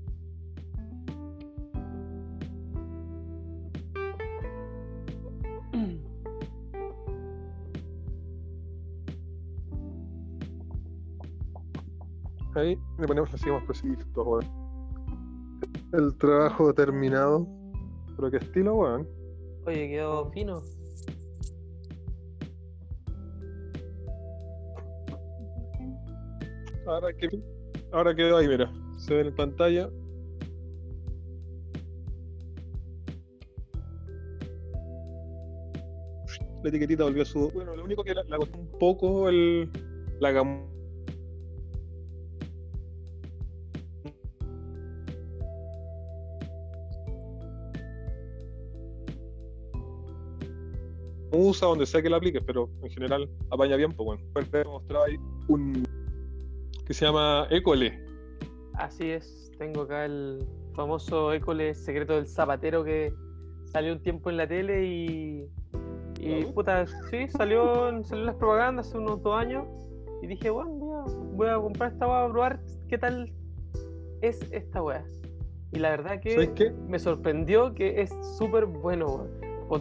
Ahí 12.64 12.78
le 12.98 13.06
ponemos 13.06 13.32
así 13.34 13.50
más 13.50 13.62
ahora. 14.16 14.46
El 15.92 16.16
trabajo 16.16 16.72
terminado. 16.72 17.46
Pero 18.16 18.30
qué 18.30 18.38
estilo, 18.38 18.76
weón. 18.76 19.06
Oye, 19.66 19.88
quedó 19.88 20.30
fino. 20.30 20.62
Ahora 26.86 27.08
que 27.12 27.28
ahora 27.92 28.14
quedó 28.14 28.38
ahí, 28.38 28.48
mira. 28.48 28.72
Se 28.96 29.14
ve 29.14 29.20
en 29.28 29.34
pantalla. 29.34 29.90
La 36.62 36.70
etiquetita 36.70 37.04
volvió 37.04 37.22
a 37.22 37.26
su. 37.26 37.50
Bueno, 37.50 37.76
lo 37.76 37.84
único 37.84 38.02
que 38.02 38.14
la, 38.14 38.24
la 38.24 38.38
costó 38.38 38.58
un 38.58 38.70
poco 38.78 39.28
el, 39.28 39.70
la 40.20 40.30
gama 40.30 40.73
usa, 51.48 51.68
donde 51.68 51.86
sea 51.86 52.02
que 52.02 52.10
la 52.10 52.16
apliques, 52.16 52.42
pero 52.44 52.70
en 52.82 52.90
general 52.90 53.28
apaña 53.50 53.76
bien, 53.76 53.92
pues 53.92 54.04
bueno. 54.04 54.22
Puedes 54.32 54.66
mostrar 54.66 55.02
ahí 55.08 55.16
un 55.48 55.84
que 56.86 56.92
se 56.94 57.06
llama 57.06 57.46
École. 57.50 57.98
Así 58.74 59.10
es, 59.10 59.50
tengo 59.58 59.82
acá 59.82 60.04
el 60.04 60.46
famoso 60.74 61.32
École 61.32 61.74
secreto 61.74 62.14
del 62.14 62.26
zapatero 62.26 62.84
que 62.84 63.12
salió 63.64 63.92
un 63.92 64.00
tiempo 64.00 64.30
en 64.30 64.36
la 64.36 64.46
tele 64.46 64.86
y. 64.86 65.48
Y 66.20 66.44
puta, 66.46 66.86
sí, 67.10 67.28
salió, 67.28 68.02
salió 68.04 68.22
en 68.22 68.26
las 68.26 68.36
propagandas 68.36 68.88
hace 68.88 68.96
unos 68.96 69.22
dos 69.22 69.36
años. 69.36 69.66
Y 70.22 70.26
dije, 70.26 70.48
bueno, 70.48 70.70
voy 71.34 71.48
a, 71.48 71.56
comprar 71.56 71.92
esta 71.92 72.06
voy 72.06 72.16
a 72.16 72.32
probar 72.32 72.60
qué 72.88 72.96
tal 72.96 73.30
es 74.22 74.40
esta 74.50 74.82
weá. 74.82 75.04
Y 75.72 75.80
la 75.80 75.90
verdad 75.90 76.20
que 76.20 76.72
me 76.88 76.98
sorprendió 76.98 77.74
que 77.74 78.00
es 78.00 78.10
súper 78.38 78.64
bueno, 78.64 79.26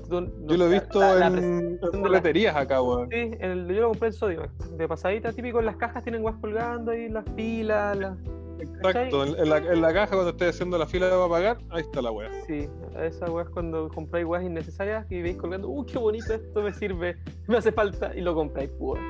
yo 0.09 0.57
lo 0.57 0.65
he 0.65 0.79
visto 0.79 1.01
en, 1.19 1.79
boleterías 2.01 2.55
acá, 2.55 2.81
weón. 2.81 3.09
Sí, 3.09 3.31
yo 3.39 3.81
lo 3.81 3.89
compré 3.89 4.07
en 4.07 4.13
Sodio. 4.13 4.49
De 4.77 4.87
pasadita, 4.87 5.31
típico, 5.33 5.59
en 5.59 5.65
las 5.65 5.77
cajas 5.77 6.03
tienen 6.03 6.21
guas 6.21 6.35
colgando 6.41 6.91
ahí, 6.91 7.09
las 7.09 7.25
pilas, 7.31 7.97
las... 7.97 8.17
Exacto, 8.59 9.25
en 9.25 9.49
la, 9.49 9.57
en 9.57 9.81
la, 9.81 9.93
caja 9.93 10.11
cuando 10.11 10.29
estés 10.29 10.51
haciendo 10.51 10.77
la 10.77 10.85
fila 10.85 11.09
para 11.09 11.27
pagar, 11.27 11.57
ahí 11.69 11.81
está 11.81 12.01
la 12.01 12.11
weá. 12.11 12.29
Sí, 12.47 12.69
esa 13.01 13.29
weá 13.29 13.43
es 13.43 13.49
cuando 13.49 13.89
compráis 13.89 14.25
weas 14.25 14.43
innecesarias 14.43 15.05
y 15.11 15.21
veis 15.21 15.35
colgando, 15.35 15.67
¡uh, 15.67 15.85
qué 15.85 15.97
bonito 15.97 16.33
esto 16.33 16.61
me 16.61 16.73
sirve! 16.73 17.17
Me 17.47 17.57
hace 17.57 17.71
falta, 17.71 18.15
y 18.15 18.21
lo 18.21 18.33
compráis, 18.33 18.69
pues. 18.79 19.01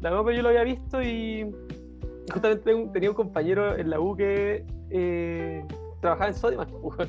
La 0.00 0.10
verdad, 0.10 0.32
yo 0.32 0.42
lo 0.42 0.48
había 0.48 0.64
visto 0.64 1.00
y 1.02 1.54
justamente 2.32 2.74
tenía 2.92 3.10
un 3.10 3.16
compañero 3.16 3.76
en 3.76 3.90
la 3.90 4.00
U 4.00 4.16
que 4.16 4.64
eh, 4.90 5.64
trabajaba 6.00 6.28
en 6.28 6.34
Sodimac, 6.34 6.68
pues. 6.70 7.08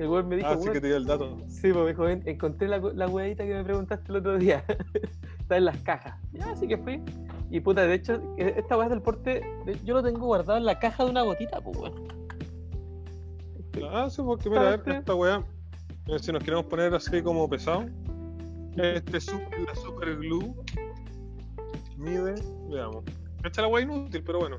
El 0.00 0.08
weón 0.08 0.28
me 0.28 0.36
dijo. 0.36 0.48
Ah, 0.48 0.56
sí 0.56 0.70
que 0.70 0.80
te 0.80 0.86
dio 0.86 0.96
el 0.96 1.04
dato. 1.04 1.36
Sí, 1.46 1.74
pues 1.74 1.84
me 1.84 1.88
dijo, 1.88 2.08
encontré 2.08 2.68
la, 2.68 2.78
la 2.78 3.06
que 3.36 3.44
me 3.44 3.62
preguntaste 3.62 4.10
el 4.10 4.16
otro 4.16 4.38
día. 4.38 4.64
Está 5.40 5.58
en 5.58 5.66
las 5.66 5.76
cajas. 5.82 6.18
Ya, 6.32 6.52
así 6.52 6.66
que 6.66 6.78
fui. 6.78 7.02
Y 7.50 7.60
puta, 7.60 7.86
de 7.86 7.96
hecho, 7.96 8.18
esta 8.38 8.78
weá 8.78 8.88
del 8.88 9.02
porte, 9.02 9.42
yo 9.84 9.92
lo 9.92 10.02
tengo 10.02 10.24
guardado 10.24 10.56
en 10.56 10.64
la 10.64 10.78
caja 10.78 11.04
de 11.04 11.10
una 11.10 11.20
gotita, 11.20 11.60
pues 11.60 11.76
weón. 11.76 12.08
Ah, 13.90 14.08
sí, 14.08 14.22
porque 14.22 14.48
mira, 14.48 14.78
ver, 14.78 14.88
esta 14.88 15.14
weá, 15.14 15.44
si 16.18 16.32
nos 16.32 16.42
queremos 16.42 16.64
poner 16.64 16.94
así 16.94 17.22
como 17.22 17.46
pesado, 17.46 17.84
este 18.78 19.18
es 19.18 19.26
la 19.26 19.74
super 19.74 20.16
glue 20.16 20.54
mide, 21.98 22.36
veamos. 22.70 23.04
Esta 23.44 23.48
es 23.48 23.58
la 23.58 23.68
weá 23.68 23.82
inútil, 23.82 24.24
pero 24.24 24.38
bueno. 24.38 24.56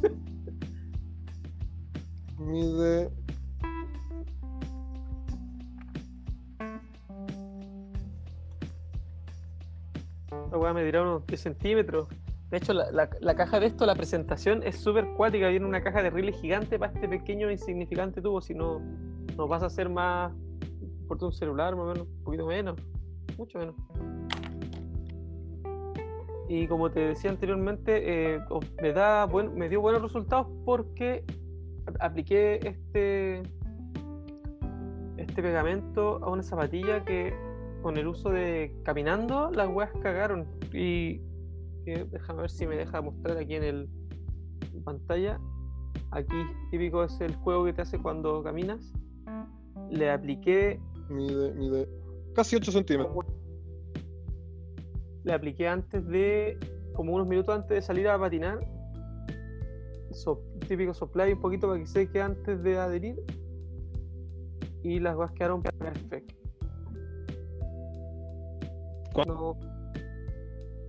mide 2.38 3.10
La 10.50 10.58
weá 10.58 10.72
me 10.72 10.84
dirá 10.84 11.02
unos 11.02 11.26
10 11.26 11.40
centímetros. 11.40 12.08
De 12.50 12.56
hecho, 12.56 12.72
la, 12.72 13.34
caja 13.36 13.60
de 13.60 13.66
esto, 13.66 13.84
la 13.84 13.94
presentación 13.94 14.62
es 14.62 14.76
súper 14.76 15.06
cuática. 15.16 15.48
Viene 15.48 15.66
una 15.66 15.82
caja 15.82 16.02
de 16.02 16.08
rille 16.08 16.32
gigante 16.32 16.78
para 16.78 16.92
este 16.92 17.06
pequeño 17.06 17.48
e 17.50 17.52
insignificante 17.52 18.22
tubo. 18.22 18.40
Si 18.40 18.54
no, 18.54 18.80
nos 19.36 19.48
vas 19.48 19.62
a 19.62 19.66
hacer 19.66 19.88
más. 19.88 20.32
Por 21.06 21.22
un 21.24 21.32
celular, 21.32 21.74
más 21.74 21.84
o 21.84 21.88
menos, 21.88 22.06
un 22.06 22.24
poquito 22.24 22.46
menos. 22.46 22.80
Mucho 23.36 23.58
menos. 23.58 23.74
Y 26.48 26.66
como 26.66 26.90
te 26.90 27.00
decía 27.00 27.30
anteriormente, 27.30 28.34
eh, 28.34 28.40
me, 28.80 28.92
da 28.92 29.26
buen, 29.26 29.54
me 29.54 29.68
dio 29.68 29.82
buenos 29.82 30.00
resultados 30.00 30.46
porque 30.64 31.24
apliqué 32.00 32.58
este, 32.62 33.42
este 35.18 35.42
pegamento 35.42 36.22
a 36.24 36.30
una 36.30 36.42
zapatilla 36.42 37.04
que 37.04 37.34
con 37.82 37.96
el 37.96 38.06
uso 38.06 38.30
de 38.30 38.74
caminando, 38.84 39.50
las 39.50 39.68
weas 39.68 39.90
cagaron. 40.02 40.46
Y 40.72 41.20
déjame 41.84 42.42
ver 42.42 42.50
si 42.50 42.66
me 42.66 42.76
deja 42.76 43.00
mostrar 43.00 43.36
aquí 43.38 43.54
en 43.54 43.64
el 43.64 43.88
pantalla. 44.84 45.40
Aquí, 46.10 46.36
típico 46.70 47.04
es 47.04 47.20
el 47.20 47.34
juego 47.36 47.64
que 47.64 47.72
te 47.72 47.82
hace 47.82 47.98
cuando 47.98 48.42
caminas. 48.42 48.92
Le 49.90 50.10
apliqué. 50.10 50.80
Mide, 51.08 51.54
mide. 51.54 51.88
Casi 52.34 52.56
8 52.56 52.72
centímetros. 52.72 53.26
Le 55.24 55.32
apliqué 55.32 55.68
antes 55.68 56.06
de. 56.06 56.58
como 56.94 57.14
unos 57.14 57.26
minutos 57.26 57.54
antes 57.54 57.70
de 57.70 57.82
salir 57.82 58.08
a 58.08 58.18
patinar. 58.18 58.60
típico 60.66 60.94
supply 60.94 61.32
un 61.32 61.40
poquito 61.40 61.68
para 61.68 61.80
que 61.80 61.86
seque 61.86 62.20
antes 62.20 62.62
de 62.62 62.78
adherir. 62.78 63.22
Y 64.82 65.00
las 65.00 65.16
weas 65.16 65.32
quedaron 65.32 65.62
perfectas 65.62 66.37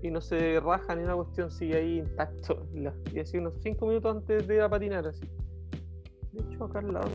y 0.01 0.11
no 0.11 0.21
se 0.21 0.59
raja 0.59 0.95
ni 0.95 1.03
una 1.03 1.15
cuestión, 1.15 1.51
sigue 1.51 1.77
ahí 1.77 1.99
intacto. 1.99 2.65
Y 3.13 3.19
así 3.19 3.37
unos 3.37 3.53
5 3.61 3.85
minutos 3.85 4.15
antes 4.15 4.47
de 4.47 4.55
ir 4.55 4.61
a 4.61 4.69
patinar, 4.69 5.07
así. 5.07 5.25
De 6.31 6.41
hecho, 6.41 6.65
acá 6.65 6.79
al 6.79 6.93
lado, 6.93 7.07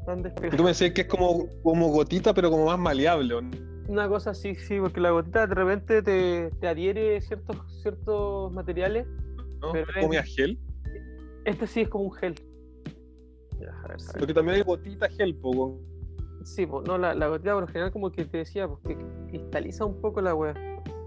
están 0.00 0.22
despegados. 0.22 0.56
Tú 0.56 0.62
me 0.62 0.70
decías 0.70 0.92
que 0.92 1.02
es 1.02 1.06
como, 1.06 1.48
como 1.62 1.88
gotita, 1.88 2.32
pero 2.32 2.50
como 2.50 2.66
más 2.66 2.78
maleable. 2.78 3.34
Una 3.88 4.08
cosa 4.08 4.30
así, 4.30 4.54
sí, 4.54 4.78
porque 4.80 5.00
la 5.00 5.10
gotita 5.10 5.46
de 5.46 5.54
repente 5.54 6.02
te, 6.02 6.50
te 6.60 6.68
adhiere 6.68 7.20
ciertos, 7.20 7.56
ciertos 7.82 8.52
materiales. 8.52 9.06
¿No? 9.60 9.72
Pero 9.72 9.86
¿Como 10.00 10.14
es... 10.14 10.34
gel? 10.34 10.58
Este 11.44 11.66
sí 11.66 11.80
es 11.82 11.88
como 11.88 12.04
un 12.04 12.12
gel. 12.12 12.34
Porque 14.18 14.34
también 14.34 14.56
hay 14.56 14.62
gotita 14.62 15.08
gel, 15.10 15.34
poco. 15.36 15.78
Sí, 16.44 16.66
pues, 16.66 16.86
no, 16.86 16.98
la, 16.98 17.14
la 17.14 17.28
gotita 17.28 17.52
por 17.54 17.62
lo 17.62 17.66
general 17.68 17.92
como 17.92 18.10
que 18.10 18.24
te 18.24 18.38
decía, 18.38 18.66
pues 18.66 18.80
que 18.82 18.96
cristaliza 19.32 19.84
un 19.86 20.00
poco 20.00 20.20
la 20.20 20.34
weá. 20.34 20.54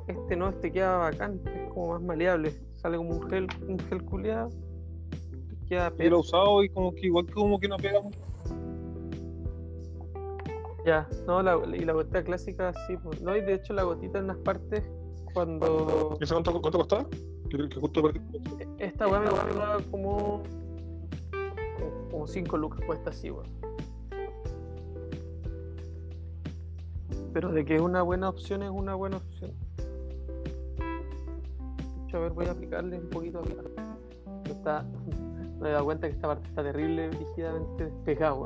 Este 0.08 0.36
no, 0.36 0.50
este 0.50 0.72
queda 0.72 0.98
bacán, 0.98 1.42
es 1.46 1.72
como 1.74 1.94
más 1.94 2.02
maleable. 2.02 2.54
Sale 2.74 2.98
como 2.98 3.12
un 3.12 3.30
gel, 3.30 3.48
un 3.68 3.80
gel 3.80 4.04
culeado. 4.04 4.50
Queda 5.68 5.92
Yo 5.98 6.10
lo 6.10 6.20
usado 6.20 6.64
y 6.64 6.70
como 6.70 6.94
que 6.94 7.08
igual 7.08 7.32
como 7.32 7.60
que 7.60 7.68
no 7.68 7.78
pega 7.78 8.02
mucho. 8.02 8.20
Ya, 10.86 11.08
no, 11.26 11.42
la, 11.42 11.60
y 11.76 11.80
la 11.80 11.94
gotita 11.94 12.24
clásica 12.24 12.72
sí, 12.86 12.96
pues, 12.98 13.20
no, 13.22 13.36
y 13.36 13.42
de 13.42 13.56
hecho 13.56 13.74
la 13.74 13.84
gotita 13.84 14.20
en 14.20 14.28
las 14.28 14.38
partes 14.38 14.84
cuando. 15.34 16.18
¿Eso 16.22 16.36
cuánto, 16.36 16.62
cuánto 16.62 16.80
costaba? 16.80 17.08
Esta 18.78 19.08
weá 19.08 19.20
me 19.20 19.30
costaba 19.30 19.78
como. 19.90 20.44
como 22.12 22.28
5 22.28 22.58
lucas 22.58 22.82
cuesta 22.86 23.10
así, 23.10 23.32
weón. 23.32 23.65
Pero 27.36 27.52
de 27.52 27.66
que 27.66 27.76
es 27.76 27.82
una 27.82 28.02
buena 28.02 28.30
opción, 28.30 28.64
es 28.64 28.70
una 28.70 28.96
buena 28.96 29.18
opción. 29.18 29.52
a 32.14 32.18
ver, 32.18 32.32
voy 32.32 32.46
a 32.46 32.52
aplicarle 32.52 32.98
un 32.98 33.10
poquito 33.10 33.40
acá. 33.40 33.52
Está, 34.46 34.86
me 35.60 35.68
he 35.68 35.72
dado 35.74 35.84
cuenta 35.84 36.08
que 36.08 36.14
esta 36.14 36.30
parte 36.30 36.48
está 36.48 36.64
terrible, 36.64 37.10
rígidamente 37.10 37.88
despegada, 37.88 38.38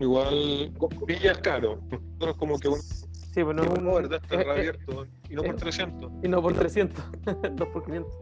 Igual, 0.00 0.72
Villa 1.06 1.30
es 1.30 1.38
caro. 1.38 1.78
No 2.18 2.30
es 2.30 2.34
como 2.34 2.58
que 2.58 2.66
un. 2.66 2.80
Sí, 2.80 3.44
pues 3.44 3.54
no 3.54 3.62
es 3.62 3.68
un. 3.68 3.94
¿verdad? 3.94 4.20
Está 4.20 4.42
reabierto. 4.42 5.06
y 5.30 5.34
no 5.36 5.44
por 5.44 5.54
300. 5.54 6.12
Y 6.20 6.28
no 6.28 6.42
por 6.42 6.52
300. 6.52 7.04
2 7.54 7.68
por 7.72 7.84
500. 7.84 8.12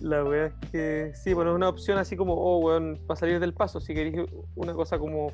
La 0.00 0.24
wea 0.24 0.46
es 0.46 0.54
que 0.70 1.12
sí, 1.14 1.34
bueno, 1.34 1.50
es 1.50 1.56
una 1.56 1.68
opción 1.68 1.98
así 1.98 2.16
como, 2.16 2.32
oh, 2.32 2.60
weón, 2.60 2.98
para 3.06 3.20
salir 3.20 3.38
del 3.40 3.52
paso. 3.52 3.78
Si 3.78 3.92
queréis 3.92 4.26
una 4.56 4.72
cosa 4.72 4.98
como 4.98 5.30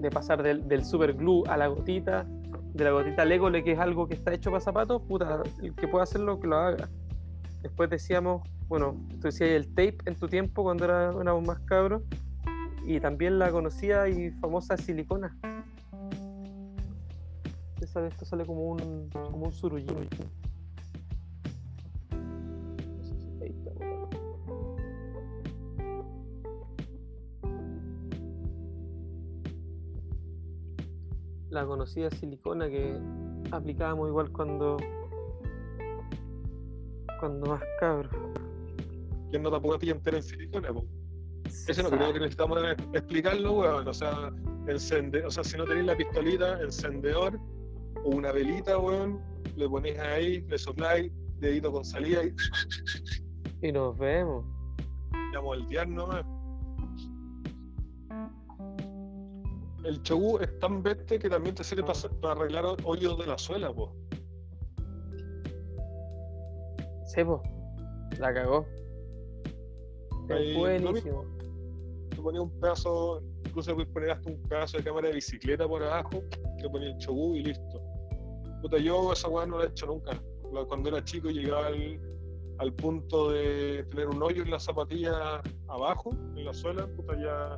de 0.00 0.10
pasar 0.10 0.42
del, 0.42 0.66
del 0.68 0.84
super 0.84 1.14
glue 1.14 1.42
a 1.48 1.56
la 1.56 1.66
gotita, 1.66 2.26
de 2.74 2.84
la 2.84 2.90
gotita 2.90 3.24
Legole, 3.24 3.64
que 3.64 3.72
es 3.72 3.78
algo 3.78 4.06
que 4.06 4.14
está 4.14 4.32
hecho 4.32 4.50
para 4.50 4.60
zapatos, 4.60 5.02
puta, 5.02 5.42
el 5.62 5.74
que 5.74 5.88
pueda 5.88 6.04
hacerlo, 6.04 6.38
que 6.38 6.46
lo 6.46 6.56
haga. 6.56 6.88
Después 7.62 7.90
decíamos, 7.90 8.42
bueno, 8.68 8.96
tú 9.20 9.28
decías 9.28 9.50
el 9.50 9.68
tape 9.68 9.98
en 10.06 10.14
tu 10.14 10.28
tiempo 10.28 10.62
cuando 10.62 10.84
era, 10.84 11.10
éramos 11.10 11.44
más 11.44 11.58
cabros, 11.60 12.02
y 12.84 13.00
también 13.00 13.38
la 13.38 13.50
conocida 13.50 14.08
y 14.08 14.30
famosa 14.30 14.76
silicona. 14.76 15.36
Esto 17.80 18.24
sale 18.24 18.44
como 18.44 18.72
un, 18.72 19.10
como 19.10 19.46
un 19.46 19.52
surullín. 19.52 20.08
La 31.58 31.66
conocida 31.66 32.08
silicona 32.10 32.68
que 32.68 32.96
aplicábamos 33.50 34.08
igual 34.08 34.30
cuando 34.30 34.76
cuando 37.18 37.46
más 37.50 37.62
cabro. 37.80 38.08
¿Quién 39.30 39.42
no 39.42 39.50
tampoco 39.50 39.76
pilla 39.80 39.94
entera 39.94 40.18
en 40.18 40.22
silicona? 40.22 40.72
Po? 40.72 40.84
Eso 41.66 41.82
no 41.82 41.90
creo 41.90 42.12
que 42.12 42.20
necesitamos 42.20 42.60
explicarlo, 42.92 43.52
weón. 43.54 43.88
O 43.88 43.92
sea, 43.92 44.32
encende, 44.68 45.24
o 45.24 45.30
sea, 45.32 45.42
si 45.42 45.56
no 45.56 45.64
tenéis 45.64 45.86
la 45.86 45.96
pistolita, 45.96 46.60
encendedor 46.60 47.40
o 48.04 48.10
una 48.10 48.30
velita, 48.30 48.78
weón, 48.78 49.20
le 49.56 49.68
ponéis 49.68 49.98
ahí, 49.98 50.40
le 50.42 50.58
sopláis, 50.58 51.10
dedito 51.40 51.72
con 51.72 51.84
salida 51.84 52.22
y. 52.22 52.32
Y 53.66 53.72
nos 53.72 53.98
vemos. 53.98 54.44
Ya 55.32 55.40
moldear 55.40 55.88
nomás. 55.88 56.24
El 59.84 60.02
chogu 60.02 60.38
es 60.38 60.58
tan 60.58 60.82
veste 60.82 61.18
que 61.18 61.28
también 61.28 61.54
te 61.54 61.64
sirve 61.64 61.84
para, 61.84 62.32
arreglar 62.32 62.64
hoyos 62.84 63.18
de 63.18 63.26
la 63.26 63.38
suela, 63.38 63.72
po. 63.72 63.94
Sí, 67.06 67.24
po. 67.24 67.42
La 68.18 68.34
cagó. 68.34 68.66
Es 70.28 70.56
buenísimo. 70.56 71.24
Te 72.10 72.16
ponía 72.16 72.42
un 72.42 72.50
pedazo, 72.60 73.22
incluso 73.46 73.74
puedes 73.74 73.90
poner 73.92 74.10
hasta 74.10 74.30
un 74.30 74.42
pedazo 74.42 74.78
de 74.78 74.84
cámara 74.84 75.08
de 75.08 75.14
bicicleta 75.14 75.66
por 75.66 75.82
abajo, 75.82 76.22
que 76.60 76.68
ponía 76.68 76.88
el 76.88 76.98
chogu 76.98 77.36
y 77.36 77.44
listo. 77.44 77.80
Puta, 78.60 78.78
yo 78.78 79.12
esa 79.12 79.28
weá 79.28 79.46
no 79.46 79.58
la 79.58 79.64
he 79.64 79.68
hecho 79.68 79.86
nunca. 79.86 80.20
Cuando 80.66 80.88
era 80.88 81.04
chico 81.04 81.28
llegaba 81.28 81.68
al, 81.68 82.00
al 82.58 82.72
punto 82.72 83.30
de 83.30 83.84
tener 83.90 84.08
un 84.08 84.22
hoyo 84.22 84.42
en 84.42 84.50
la 84.50 84.58
zapatilla 84.58 85.40
abajo, 85.68 86.10
en 86.36 86.44
la 86.44 86.52
suela, 86.52 86.86
puta, 86.88 87.14
ya 87.16 87.56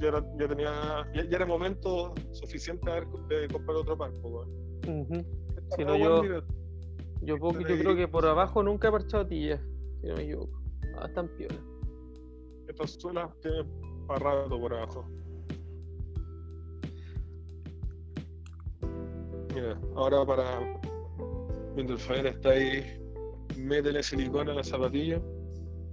ya, 0.00 0.08
era, 0.08 0.24
ya 0.38 0.48
tenía 0.48 1.06
ya, 1.14 1.24
ya, 1.24 1.36
era 1.36 1.46
momento 1.46 2.14
suficiente 2.32 2.90
de 2.90 3.48
comprar 3.48 3.76
otro 3.76 3.96
par. 3.96 4.12
si 5.76 5.84
no, 5.84 5.96
yo, 5.96 6.42
yo, 7.22 7.38
creo 7.38 7.96
que 7.96 8.08
por 8.08 8.26
abajo 8.26 8.62
nunca 8.62 8.88
he 8.88 8.92
parchado 8.92 9.26
tillas, 9.26 9.60
si 10.00 10.08
no 10.08 10.14
me 10.16 10.22
equivoco. 10.22 10.60
Ah, 10.98 11.06
están 11.06 11.28
piola. 11.36 11.60
Estas 12.68 12.92
suelas 12.92 13.30
tienen 13.40 13.66
para 14.06 14.20
rato 14.20 14.60
por 14.60 14.74
abajo. 14.74 15.08
Mira, 19.54 19.80
ahora 19.94 20.24
para. 20.24 20.80
Mientras 21.74 22.08
el 22.08 22.26
está 22.26 22.50
ahí, 22.50 22.82
métele 23.58 24.02
silicona 24.02 24.52
a 24.52 24.56
la 24.56 24.64
zapatilla 24.64 25.20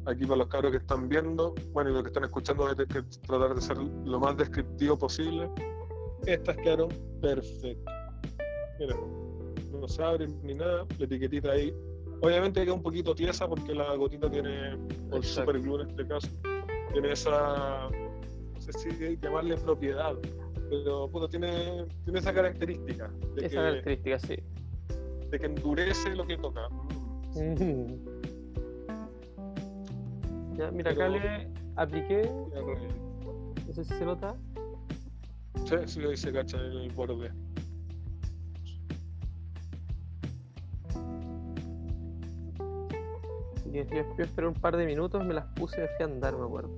aquí 0.05 0.25
para 0.25 0.37
los 0.37 0.47
cabros 0.47 0.71
que 0.71 0.77
están 0.77 1.07
viendo, 1.09 1.53
bueno, 1.71 1.89
y 1.89 1.93
los 1.93 2.03
que 2.03 2.09
están 2.09 2.23
escuchando, 2.23 2.67
hay 2.67 2.75
que 2.75 3.01
tratar 3.25 3.55
de 3.55 3.61
ser 3.61 3.77
lo 3.77 4.19
más 4.19 4.37
descriptivo 4.37 4.97
posible. 4.97 5.49
Estas 6.25 6.57
quedaron 6.57 6.89
perfectas. 7.21 7.93
Mira, 8.79 8.95
no 9.71 9.87
se 9.87 10.03
abren 10.03 10.39
ni 10.43 10.53
nada, 10.53 10.85
la 10.97 11.05
etiquetita 11.05 11.51
ahí. 11.51 11.73
Obviamente 12.21 12.63
queda 12.63 12.73
un 12.73 12.81
poquito 12.81 13.13
tiesa 13.13 13.47
porque 13.47 13.75
la 13.75 13.95
gotita 13.95 14.31
tiene, 14.31 14.77
por 15.09 15.25
super 15.25 15.59
glue 15.59 15.81
en 15.81 15.89
este 15.89 16.07
caso, 16.07 16.29
tiene 16.93 17.11
esa, 17.11 17.89
no 18.53 18.61
sé 18.61 18.71
si 18.73 19.17
llamarle 19.17 19.57
propiedad, 19.57 20.15
pero 20.69 21.09
puto, 21.09 21.27
tiene, 21.27 21.85
tiene 22.05 22.19
esa 22.19 22.33
característica. 22.33 23.11
De 23.35 23.45
esa 23.45 23.55
característica, 23.55 24.19
sí. 24.19 24.35
De 25.29 25.39
que 25.39 25.45
endurece 25.45 26.15
lo 26.15 26.25
que 26.25 26.37
toca. 26.37 26.67
Ya, 30.55 30.71
mira, 30.71 30.91
acá 30.91 31.09
le 31.09 31.47
apliqué. 31.75 32.29
No 33.67 33.73
sé 33.73 33.83
si 33.83 33.93
se 33.93 34.05
nota. 34.05 34.35
Sí, 35.65 35.75
sí 35.85 35.99
lo 35.99 36.09
dice 36.09 36.31
cacha 36.31 36.57
en 36.57 36.71
el 36.73 36.91
borde. 36.91 37.31
Y 43.65 43.77
yo 43.77 44.23
esperé 44.23 44.47
un 44.47 44.53
par 44.53 44.77
de 44.77 44.85
minutos, 44.85 45.25
me 45.25 45.33
las 45.33 45.45
puse 45.55 45.89
y 45.99 46.03
a 46.03 46.05
andar, 46.05 46.37
me 46.37 46.45
acuerdo. 46.45 46.69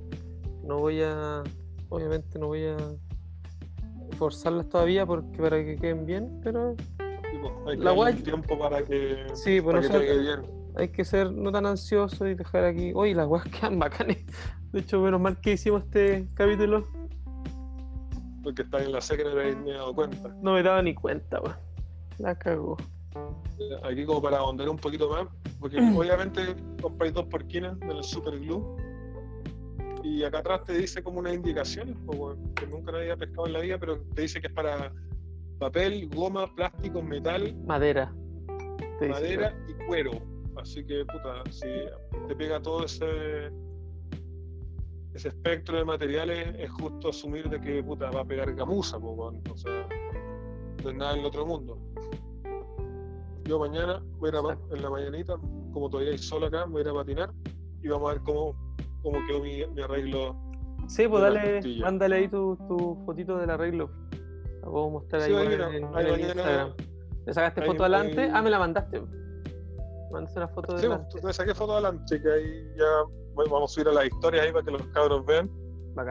No 0.64 0.80
voy 0.80 1.02
a. 1.02 1.44
Obviamente 1.90 2.40
no 2.40 2.48
voy 2.48 2.66
a 2.66 2.78
forzarlas 4.18 4.70
todavía 4.70 5.06
porque 5.06 5.38
para 5.38 5.64
que 5.64 5.76
queden 5.76 6.06
bien, 6.06 6.40
pero. 6.42 6.76
hay 7.68 7.78
que 7.78 7.84
la 7.84 7.92
guay... 7.92 8.14
tiempo 8.16 8.58
para 8.58 8.82
que, 8.82 9.26
sí, 9.34 9.60
pues 9.60 9.88
para 9.88 10.00
que 10.00 10.06
quede 10.06 10.20
bien 10.20 10.55
hay 10.78 10.90
que 10.90 11.06
ser 11.06 11.32
no 11.32 11.52
tan 11.52 11.66
ansioso 11.66 12.28
y 12.28 12.36
dejar 12.36 12.66
aquí. 12.66 12.92
Oye, 12.96 13.16
las 13.16 13.28
weas 13.28 13.46
quedan 13.60 13.80
bacanes. 13.80 14.26
De 14.72 14.80
hecho, 14.80 15.00
menos 15.00 15.22
mal 15.22 15.40
que 15.40 15.54
hicimos 15.54 15.84
este 15.84 16.28
capítulo. 16.34 16.88
Porque 18.44 18.62
está 18.62 18.84
en 18.84 18.92
la 18.92 19.02
secre 19.02 19.56
me 19.56 19.72
he 19.72 19.74
dado 19.74 19.94
cuenta. 19.94 20.30
No 20.42 20.54
me 20.54 20.62
daba 20.62 20.82
ni 20.82 20.94
cuenta, 20.94 21.42
weón. 21.42 21.58
La 22.20 22.36
cagó. 22.38 22.78
Aquí 23.84 24.06
como 24.06 24.22
para 24.22 24.38
ahondar 24.38 24.70
un 24.70 24.78
poquito 24.78 25.10
más, 25.10 25.28
porque 25.60 25.78
obviamente 25.78 26.56
compráis 26.82 27.14
dos 27.14 27.26
porquinas 27.26 27.80
del 27.80 28.04
Super 28.04 28.38
Glue 28.40 28.76
y 30.04 30.24
acá 30.24 30.40
atrás 30.40 30.64
te 30.66 30.74
dice 30.74 31.02
como 31.02 31.20
unas 31.20 31.34
indicaciones, 31.34 31.96
que 32.56 32.68
nunca 32.68 32.92
nadie 32.92 33.06
había 33.06 33.18
pescado 33.18 33.48
en 33.48 33.54
la 33.54 33.60
vida, 33.62 33.78
pero 33.80 34.00
te 34.14 34.22
dice 34.22 34.40
que 34.40 34.48
es 34.48 34.54
para 34.54 34.94
papel, 35.58 36.10
goma, 36.10 36.54
plástico, 36.54 37.02
metal, 37.02 37.56
madera, 37.66 38.14
madera 39.02 39.58
y 39.68 39.74
cuero. 39.86 40.35
Así 40.58 40.86
que, 40.86 41.06
puta, 41.06 41.44
si 41.52 41.68
te 42.28 42.36
pega 42.36 42.62
todo 42.62 42.86
ese 42.86 43.52
ese 45.16 45.30
espectro 45.30 45.78
de 45.78 45.86
materiales, 45.86 46.56
es 46.60 46.70
justo 46.72 47.10
asumir 47.10 47.50
de 47.50 47.60
que, 47.62 47.82
puta, 47.82 48.12
va 48.12 48.22
a 48.22 48.26
pegar 48.26 48.54
gamuza, 48.54 48.98
o 48.98 49.32
sea, 49.56 49.88
no 50.84 50.90
es 50.90 50.96
nada 50.96 51.14
en 51.14 51.20
el 51.20 51.26
otro 51.26 51.46
mundo. 51.46 51.80
Yo 53.46 53.58
mañana 53.58 54.04
voy 54.18 54.30
a 54.30 54.34
ir 54.34 54.36
a, 54.36 54.76
en 54.76 54.82
la 54.82 54.90
mañanita, 54.90 55.38
como 55.72 55.90
todavía 55.90 56.12
hay 56.12 56.18
sol 56.18 56.44
acá, 56.44 56.66
voy 56.66 56.80
a 56.80 56.82
ir 56.82 56.90
a 56.90 56.94
patinar 56.94 57.32
y 57.82 57.88
vamos 57.88 58.10
a 58.10 58.14
ver 58.14 58.24
cómo, 58.24 58.76
cómo 59.04 59.20
quedó 59.26 59.42
mi, 59.42 59.62
arreglo. 59.82 60.36
Sí, 60.88 61.08
pues 61.08 61.22
dale, 61.22 61.62
mándale 61.80 62.16
ahí 62.18 62.28
tu, 62.28 62.58
tu 62.68 63.02
fotito 63.06 63.38
del 63.38 63.52
arreglo. 63.52 63.90
La 64.62 64.70
puedo 64.70 64.90
mostrar 64.90 65.22
ahí, 65.22 65.34
en, 65.34 65.96
el 65.96 66.20
Instagram. 66.20 66.74
¿Le 67.26 67.34
sacaste 67.34 67.62
foto 67.62 67.84
adelante? 67.84 68.30
Ah, 68.34 68.42
me 68.42 68.50
la 68.50 68.60
mandaste 68.60 69.02
mandaste 70.16 70.40
una 70.40 70.48
foto 70.48 70.76
de 70.76 70.82
Sí, 70.82 70.88
pues, 71.22 71.36
saqué 71.36 71.54
foto 71.54 71.74
adelante, 71.74 72.22
que 72.22 72.32
ahí 72.32 72.74
ya 72.78 72.86
vamos 73.36 73.72
a 73.72 73.74
subir 73.74 73.90
a 73.90 73.94
las 73.94 74.06
historias 74.06 74.46
ahí 74.46 74.52
para 74.52 74.66
que 74.66 74.72
los 74.72 74.82
cabros 74.88 75.26
vean 75.26 75.50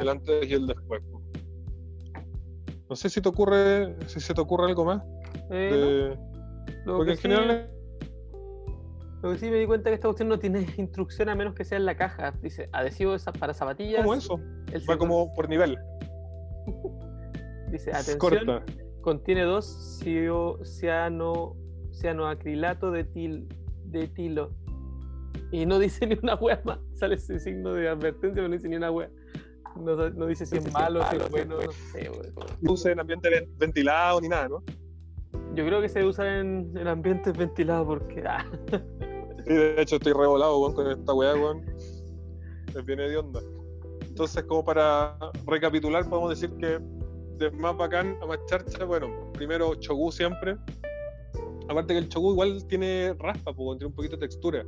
el 0.00 0.08
antes 0.08 0.48
y 0.48 0.54
el 0.54 0.66
después. 0.66 1.02
No 2.88 2.96
sé 2.96 3.08
si 3.08 3.20
te 3.20 3.28
ocurre, 3.28 3.96
si 4.06 4.20
se 4.20 4.34
te 4.34 4.40
ocurre 4.40 4.66
algo 4.66 4.84
más. 4.84 5.02
Eh, 5.50 6.16
Porque 6.84 7.12
en 7.12 7.18
general. 7.18 7.70
Lo 9.22 9.32
que 9.32 9.38
sí 9.38 9.50
me 9.50 9.56
di 9.56 9.66
cuenta 9.66 9.88
que 9.88 9.94
esta 9.94 10.08
cuestión 10.08 10.28
no 10.28 10.38
tiene 10.38 10.66
instrucción 10.76 11.28
a 11.30 11.34
menos 11.34 11.54
que 11.54 11.64
sea 11.64 11.78
en 11.78 11.86
la 11.86 11.96
caja. 11.96 12.32
Dice 12.42 12.68
adhesivo 12.72 13.16
para 13.38 13.54
zapatillas. 13.54 14.02
¿Cómo 14.02 14.14
eso? 14.14 14.38
Va 14.88 14.98
como 14.98 15.32
por 15.34 15.48
nivel. 15.48 15.78
Dice 17.70 17.90
atención. 17.90 18.62
Contiene 19.00 19.42
dos 19.42 20.00
ciano, 20.62 21.56
cianoacrilato 21.92 22.90
de 22.90 23.04
til, 23.04 23.48
de 24.00 24.08
tilo. 24.08 24.50
Y 25.50 25.66
no 25.66 25.78
dice 25.78 26.06
ni 26.06 26.18
una 26.22 26.34
wea 26.34 26.60
más. 26.64 26.78
Sale 26.94 27.16
ese 27.16 27.38
signo 27.38 27.74
de 27.74 27.88
advertencia, 27.88 28.34
pero 28.34 28.48
no 28.48 28.54
dice 28.54 28.68
ni 28.68 28.76
una 28.76 28.90
wea. 28.90 29.10
No, 29.76 29.96
no 30.10 30.26
dice 30.26 30.46
si 30.46 30.56
es 30.56 30.72
malo, 30.72 31.02
si 31.10 31.16
es 31.16 31.30
bueno, 31.30 31.58
no 31.60 31.72
sé, 31.72 32.10
No 32.60 32.72
usa 32.72 32.92
en 32.92 33.00
ambiente 33.00 33.48
ventilado 33.56 34.20
ni 34.20 34.28
nada, 34.28 34.48
¿no? 34.48 34.62
Yo 35.54 35.66
creo 35.66 35.80
que 35.80 35.88
se 35.88 36.04
usa 36.04 36.40
en, 36.40 36.72
en 36.76 36.86
ambientes 36.86 37.36
ventilados 37.36 37.86
porque. 37.86 38.22
Ah. 38.26 38.46
Sí, 39.46 39.52
de 39.52 39.82
hecho 39.82 39.96
estoy 39.96 40.14
revolado 40.14 40.74
con 40.74 40.90
esta 40.90 41.12
weá, 41.12 41.34
weón. 41.34 41.66
Me 42.74 42.82
viene 42.82 43.08
de 43.08 43.18
onda. 43.18 43.40
Entonces, 44.00 44.42
como 44.44 44.64
para 44.64 45.18
recapitular, 45.46 46.08
podemos 46.08 46.30
decir 46.30 46.50
que 46.56 46.78
de 47.38 47.50
más 47.50 47.76
bacán 47.76 48.16
a 48.22 48.26
más 48.26 48.38
charcha, 48.46 48.84
bueno, 48.84 49.32
primero 49.32 49.74
Chogu 49.74 50.10
siempre, 50.12 50.56
Aparte 51.68 51.94
que 51.94 51.98
el 51.98 52.08
chogu 52.08 52.32
igual 52.32 52.64
tiene 52.66 53.14
raspa, 53.14 53.52
pues, 53.54 53.78
tiene 53.78 53.86
un 53.86 53.94
poquito 53.94 54.16
de 54.16 54.20
textura. 54.20 54.64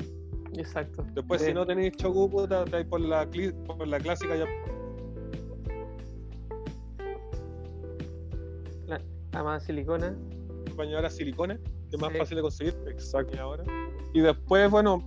Exacto. 0.56 1.04
Después, 1.14 1.42
si 1.42 1.52
no 1.52 1.66
tenéis 1.66 1.96
chogu, 1.96 2.30
puta, 2.30 2.64
por 2.88 3.00
la, 3.00 3.28
por 3.66 3.86
la 3.86 4.00
clásica 4.00 4.36
ya. 4.36 4.46
La, 8.86 9.42
más 9.42 9.64
silicona. 9.64 10.16
Bañadora 10.74 11.10
silicona, 11.10 11.58
que 11.90 11.96
es 11.96 12.00
más 12.00 12.16
fácil 12.16 12.36
de 12.36 12.42
conseguir. 12.42 12.74
Exacto. 12.86 13.38
ahora. 13.40 13.64
Y 14.14 14.20
después, 14.20 14.70
bueno. 14.70 15.02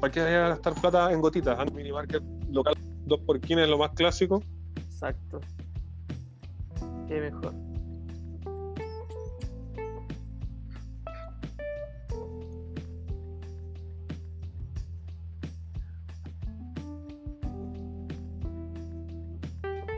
¿Para 0.00 0.12
qué 0.12 0.20
gastar 0.20 0.74
plata 0.80 1.12
en 1.12 1.20
gotitas? 1.20 1.58
En 1.66 1.74
minimarket 1.74 2.22
local, 2.50 2.74
dos 3.04 3.20
porquines, 3.20 3.68
lo 3.68 3.78
más 3.78 3.92
clásico. 3.92 4.42
Exacto. 4.96 5.40
Qué 7.06 7.20
mejor. 7.20 7.52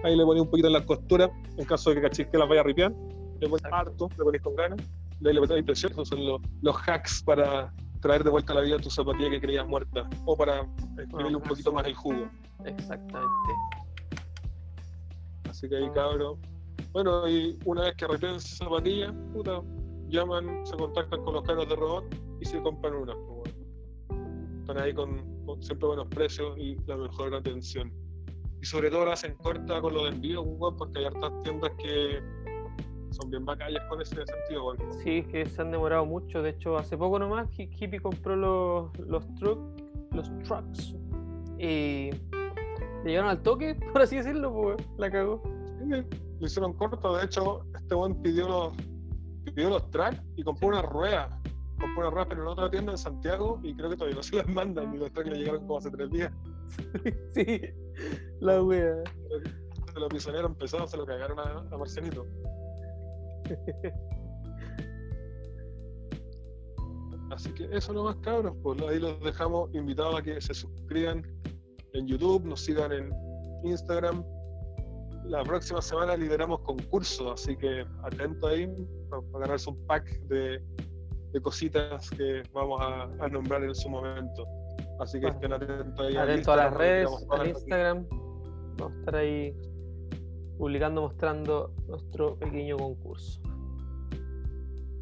Ahí 0.03 0.17
le 0.17 0.25
ponéis 0.25 0.43
un 0.43 0.51
poquito 0.51 0.67
en 0.67 0.73
la 0.73 0.85
costura, 0.85 1.31
en 1.57 1.65
caso 1.65 1.91
de 1.91 1.97
que 1.97 2.03
cachéis 2.03 2.29
que 2.29 2.39
las 2.39 2.49
vaya 2.49 2.63
a 2.63 2.65
ripiar. 2.65 2.93
Le 3.41 3.49
ponéis 3.49 3.65
harto, 3.71 4.09
le 4.19 4.25
ponéis 4.25 4.43
con 4.43 4.57
ganas. 4.57 4.81
Ahí 5.25 5.33
le 5.33 5.41
ponéis 5.41 5.65
presión. 5.65 5.93
Esos 5.93 6.09
son 6.09 6.27
los, 6.27 6.41
los, 6.61 6.77
hacks 6.89 7.23
para 7.23 7.73
traer 8.01 8.25
de 8.25 8.31
vuelta 8.31 8.53
a 8.53 8.57
la 8.57 8.63
vida 8.63 8.79
tu 8.79 8.91
zapatilla 8.91 9.31
que 9.31 9.41
creías 9.41 9.69
muerta. 9.69 10.11
O 10.25 10.37
para 10.37 10.67
exprimirle 10.99 11.37
un 11.37 11.43
poquito 11.45 11.71
más 11.71 11.87
el 11.87 11.95
jugo. 11.95 12.29
Exactamente. 12.65 13.78
Así 15.59 15.69
que 15.69 15.75
ahí 15.75 15.91
cabrón. 15.91 16.39
Bueno, 16.93 17.29
y 17.29 17.59
una 17.65 17.83
vez 17.83 17.97
que 17.97 18.07
repiten 18.07 18.37
esa 18.37 18.65
zapatilla, 18.65 19.13
puta, 19.33 19.61
llaman, 20.09 20.65
se 20.65 20.77
contactan 20.77 21.25
con 21.25 21.35
los 21.35 21.43
carros 21.43 21.69
de 21.69 21.75
robot 21.75 22.05
y 22.41 22.45
se 22.45 22.63
compran 22.63 22.95
una. 22.95 23.17
están 24.61 24.79
ahí 24.79 24.95
con, 24.95 25.21
siempre 25.61 25.89
buenos 25.89 26.07
precios 26.15 26.57
y 26.59 26.77
la 26.87 26.97
mejor 26.97 27.35
atención. 27.35 27.93
Y 28.63 28.67
sobre 28.67 28.89
todo 28.89 29.07
la 29.07 29.15
hacen 29.15 29.35
corta 29.35 29.81
con 29.81 29.95
los 29.95 30.09
envíos, 30.09 30.47
porque 30.79 31.01
hay 31.01 31.07
hartas 31.07 31.33
tiendas 31.43 31.73
que 31.83 32.23
son 33.11 33.29
bien 33.29 33.45
bacallas 33.45 33.83
con 33.89 34.01
ese 34.01 34.15
sentido, 34.15 34.77
Sí, 35.03 35.25
que 35.25 35.45
se 35.45 35.61
han 35.61 35.73
demorado 35.73 36.07
mucho. 36.07 36.41
De 36.41 36.51
hecho, 36.51 36.77
hace 36.77 36.97
poco 36.97 37.19
nomás 37.19 37.49
Hippie 37.59 37.99
compró 37.99 38.37
los, 38.37 38.97
los, 39.01 39.27
los 40.13 40.39
trucks 40.45 40.95
y 41.59 42.11
llegaron 43.11 43.31
al 43.31 43.43
toque, 43.43 43.75
por 43.93 44.03
así 44.03 44.17
decirlo, 44.17 44.53
pues 44.53 44.77
la 44.99 45.11
cagó. 45.11 45.43
Sí, 45.81 45.91
lo 46.41 46.47
hicieron 46.47 46.73
corto. 46.75 47.17
De 47.17 47.25
hecho, 47.25 47.65
este 47.75 47.95
buen 47.95 48.21
pidió 48.23 48.49
los, 48.49 48.73
pidió 49.55 49.71
los 49.71 49.91
tracks 49.91 50.23
y 50.37 50.43
compró 50.43 50.69
una 50.69 50.83
rueda. 50.83 51.41
Compró 51.79 52.09
una 52.09 52.11
rueda, 52.11 52.29
pero 52.29 52.43
en 52.43 52.49
otra 52.49 52.71
tienda 52.71 52.93
en 52.93 52.99
Santiago 52.99 53.61
y 53.63 53.75
creo 53.75 53.91
que 53.91 53.97
todavía 53.97 54.17
no 54.17 54.23
se 54.23 54.37
las 54.37 54.49
mandan. 54.49 54.95
Y 54.95 54.99
los 54.99 55.13
tracks 55.13 55.31
le 55.31 55.39
llegaron 55.39 55.61
como 55.67 55.79
hace 55.79 55.91
tres 55.91 56.11
días. 56.11 56.33
sí, 57.35 57.61
la 58.41 58.63
wea. 58.63 59.03
Se 59.93 60.01
lo 60.01 60.09
pisonearon 60.09 60.53
empezó 60.53 60.87
se 60.87 60.97
lo 60.97 61.07
cagaron 61.07 61.39
a, 61.39 61.65
a 61.71 61.79
Marcianito. 61.79 62.27
Así 67.31 67.53
que 67.53 67.69
eso 67.73 67.93
nomás 67.93 68.17
cabros, 68.17 68.57
pues 68.63 68.81
ahí 68.83 68.99
los 68.99 69.21
dejamos 69.21 69.73
invitados 69.75 70.19
a 70.19 70.23
que 70.23 70.41
se 70.41 70.55
suscriban 70.55 71.23
en 71.99 72.07
YouTube, 72.07 72.45
nos 72.45 72.61
sigan 72.61 72.93
en 72.93 73.13
Instagram. 73.65 74.25
La 75.25 75.43
próxima 75.43 75.83
semana 75.83 76.17
lideramos 76.17 76.61
concursos, 76.61 77.33
así 77.33 77.57
que 77.57 77.85
atento 78.05 78.47
ahí 78.47 78.67
para, 79.11 79.23
ganarse 79.41 79.69
un 79.69 79.87
pack 79.87 80.05
de, 80.29 80.63
cositas 81.43 82.11
que 82.11 82.43
vamos 82.53 82.81
a, 82.83 83.29
nombrar 83.29 83.63
en 83.63 83.75
su 83.75 83.89
momento. 83.89 84.47
Así 85.01 85.21
que 85.21 85.29
estén 85.29 85.53
atentos 85.53 86.07
ahí. 86.07 86.17
Atentos 86.17 86.49
a 86.49 86.57
las 86.57 86.75
redes, 86.75 87.11
al 87.31 87.49
Instagram. 87.49 88.07
Vamos 88.79 88.97
a 88.97 88.99
estar 89.01 89.17
ahí 89.17 89.55
publicando, 90.57 91.03
mostrando 91.03 91.73
nuestro 91.87 92.37
pequeño 92.39 92.77
concurso. 92.77 93.41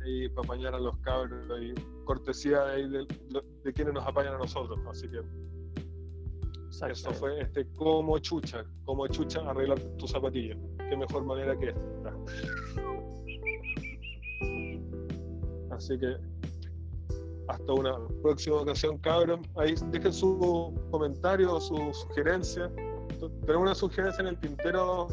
Y 0.05 0.29
para 0.31 0.47
apañar 0.47 0.75
a 0.75 0.81
los 0.81 0.97
cabros 0.99 1.47
y 1.61 1.75
cortesía 2.05 2.63
de, 2.65 3.07
de, 3.65 3.73
quienes 3.73 3.95
nos 3.95 4.07
apañan 4.07 4.35
a 4.35 4.39
nosotros. 4.39 4.79
Así 4.89 5.09
que 5.09 5.21
eso 6.83 7.11
fue 7.13 7.41
este 7.41 7.67
como 7.77 8.19
chucha, 8.19 8.65
como 8.85 9.07
chucha 9.09 9.41
arreglar 9.49 9.79
tu 9.99 10.07
zapatilla. 10.07 10.57
Qué 10.89 10.97
mejor 10.97 11.25
manera 11.25 11.59
que 11.59 11.69
esta. 11.71 12.15
Así 15.71 15.99
que 15.99 16.17
hasta 17.49 17.73
una 17.73 17.97
próxima 18.23 18.57
ocasión, 18.57 18.99
cabros. 18.99 19.41
Ahí 19.57 19.75
dejen 19.91 20.13
su 20.13 20.75
comentario, 20.91 21.61
su 21.61 21.77
sugerencia. 21.93 22.71
Tenemos 23.19 23.63
una 23.63 23.75
sugerencia 23.75 24.23
en 24.23 24.29
el 24.29 24.41
tintero 24.41 25.09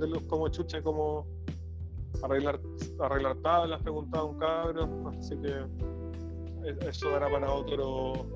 de 0.00 0.08
los 0.08 0.22
como 0.24 0.48
chucha, 0.48 0.82
como 0.82 1.26
arreglar, 2.22 2.60
arreglar 3.00 3.36
tablas, 3.36 3.82
preguntaba 3.82 4.24
un 4.24 4.38
cabro, 4.38 4.88
así 5.10 5.36
que 5.36 6.88
eso 6.88 7.10
dará 7.10 7.30
para 7.30 7.52
otro 7.52 8.26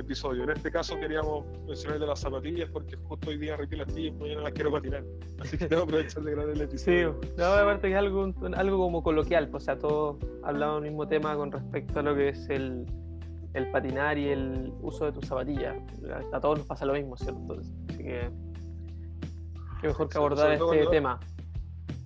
episodio. 0.00 0.44
En 0.44 0.50
este 0.50 0.70
caso 0.70 0.98
queríamos 0.98 1.44
mencionar 1.66 1.98
de 1.98 2.06
las 2.06 2.20
zapatillas 2.20 2.68
porque 2.70 2.96
justo 2.96 3.30
hoy 3.30 3.38
día 3.38 3.54
arreglé 3.54 3.78
las 3.78 3.94
tías 3.94 4.14
y 4.14 4.18
mañana 4.18 4.42
las 4.42 4.52
quiero 4.52 4.72
patinar. 4.72 5.04
Así 5.40 5.58
que 5.58 5.66
tengo 5.66 5.82
que 5.82 5.88
aprovechar 5.88 6.22
de 6.22 6.30
grabar 6.30 6.50
el 6.54 6.60
episodio. 6.60 7.20
Sí, 7.22 7.28
no, 7.36 7.44
aparte 7.44 7.88
que 7.88 7.92
es 7.92 7.98
algo, 7.98 8.32
algo 8.54 8.78
como 8.78 9.02
coloquial, 9.02 9.48
pues, 9.48 9.62
o 9.62 9.66
sea, 9.66 9.78
todos 9.78 10.16
hablamos 10.42 10.82
del 10.82 10.90
mismo 10.90 11.06
tema 11.06 11.36
con 11.36 11.52
respecto 11.52 12.00
a 12.00 12.02
lo 12.02 12.14
que 12.14 12.30
es 12.30 12.48
el, 12.48 12.86
el 13.54 13.70
patinar 13.70 14.18
y 14.18 14.28
el 14.28 14.72
uso 14.80 15.04
de 15.04 15.12
tus 15.12 15.26
zapatillas. 15.26 15.76
A 16.32 16.40
todos 16.40 16.58
nos 16.58 16.66
pasa 16.66 16.84
lo 16.84 16.94
mismo, 16.94 17.16
¿cierto? 17.16 17.58
Así 17.88 17.98
que 17.98 18.30
Qué 19.82 19.88
mejor 19.88 20.08
que 20.08 20.16
abordar 20.16 20.52
este 20.52 20.86
tema. 20.92 21.18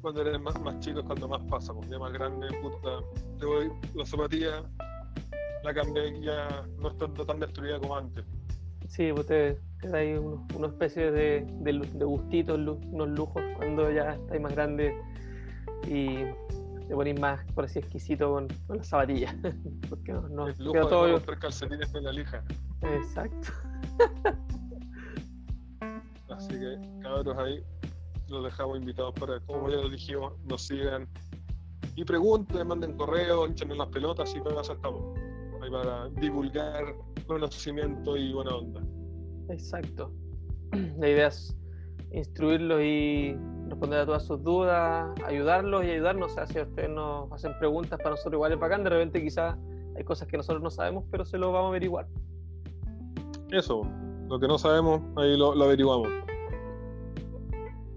Cuando 0.01 0.23
eres 0.23 0.41
más, 0.41 0.59
más 0.63 0.81
chico 0.81 1.01
es 1.01 1.05
cuando 1.05 1.29
más 1.29 1.43
pasa, 1.43 1.75
ya 1.91 1.99
más 1.99 2.11
grande, 2.11 2.47
puta, 2.63 3.01
te 3.39 3.45
voy, 3.45 3.71
la 3.95 4.07
zapatilla 4.07 4.63
la 5.67 5.75
cambié 5.75 6.21
ya 6.21 6.65
no 6.79 6.89
está 6.91 7.09
tan 7.27 7.41
destruida 7.41 7.81
como 7.81 7.97
antes. 7.97 8.25
Sí, 8.89 9.13
pues 9.13 9.27
te, 9.27 9.59
da 9.83 9.99
ahí 9.99 10.15
una 10.15 10.69
especie 10.69 11.11
de, 11.11 11.45
de, 11.61 12.05
gustitos, 12.05 12.57
unos 12.59 13.09
lujos 13.09 13.43
cuando 13.57 13.91
ya 13.91 14.15
estáis 14.15 14.41
más 14.41 14.55
grande 14.55 14.97
y 15.89 16.25
te 16.87 16.95
pones 16.95 17.19
más, 17.19 17.45
por 17.53 17.65
así 17.65 17.81
exquisito 17.81 18.31
con, 18.33 18.47
con 18.69 18.77
las 18.77 18.87
zapatillas. 18.87 19.35
Porque 19.89 20.13
no, 20.13 20.29
no 20.29 20.47
El 20.47 20.55
lujo 20.59 20.87
todo... 20.89 21.07
de 21.07 21.21
tres 21.21 21.39
calcetines 21.41 21.93
en 21.95 22.05
la 22.05 22.13
lija. 22.13 22.45
Exacto. 22.83 23.49
Así 26.29 26.51
que, 26.51 26.79
cabros, 27.03 27.37
ahí 27.39 27.65
los 28.29 28.45
dejamos 28.45 28.79
invitados 28.79 29.15
para, 29.15 29.41
como 29.41 29.71
ya 29.71 29.77
lo 29.77 29.89
dijimos, 29.89 30.35
nos 30.45 30.67
sigan 30.67 31.09
y 31.97 32.05
pregunten, 32.05 32.69
manden 32.69 32.97
correo, 32.97 33.47
en 33.47 33.79
las 33.79 33.89
pelotas 33.89 34.35
y 34.37 34.41
para 34.41 34.61
eso 34.61 34.75
estamos. 34.75 35.26
Para 35.71 36.09
divulgar 36.21 36.95
conocimiento 37.27 38.17
y 38.17 38.33
buena 38.33 38.57
onda. 38.57 38.81
Exacto. 39.49 40.13
La 40.99 41.09
idea 41.09 41.29
es 41.29 41.57
instruirlos 42.13 42.81
y 42.83 43.37
responder 43.69 44.01
a 44.01 44.07
todas 44.07 44.25
sus 44.25 44.43
dudas, 44.43 45.11
ayudarlos 45.25 45.85
y 45.85 45.91
ayudarnos. 45.91 46.33
O 46.33 46.35
sea, 46.35 46.47
si 46.47 46.61
ustedes 46.61 46.91
nos 46.91 47.31
hacen 47.33 47.53
preguntas 47.59 47.99
para 47.99 48.11
nosotros 48.11 48.35
igual 48.35 48.53
es 48.53 48.59
bacán, 48.59 48.85
de 48.85 48.91
repente 48.91 49.23
quizás 49.23 49.57
hay 49.97 50.05
cosas 50.05 50.29
que 50.29 50.37
nosotros 50.37 50.63
no 50.63 50.71
sabemos, 50.71 51.05
pero 51.11 51.25
se 51.25 51.39
lo 51.39 51.53
vamos 51.53 51.67
a 51.67 51.69
averiguar. 51.71 52.07
Eso, 53.51 53.87
lo 54.29 54.39
que 54.39 54.49
no 54.49 54.59
sabemos, 54.59 55.03
ahí 55.17 55.37
lo, 55.37 55.53
averiguamos. 55.63 56.09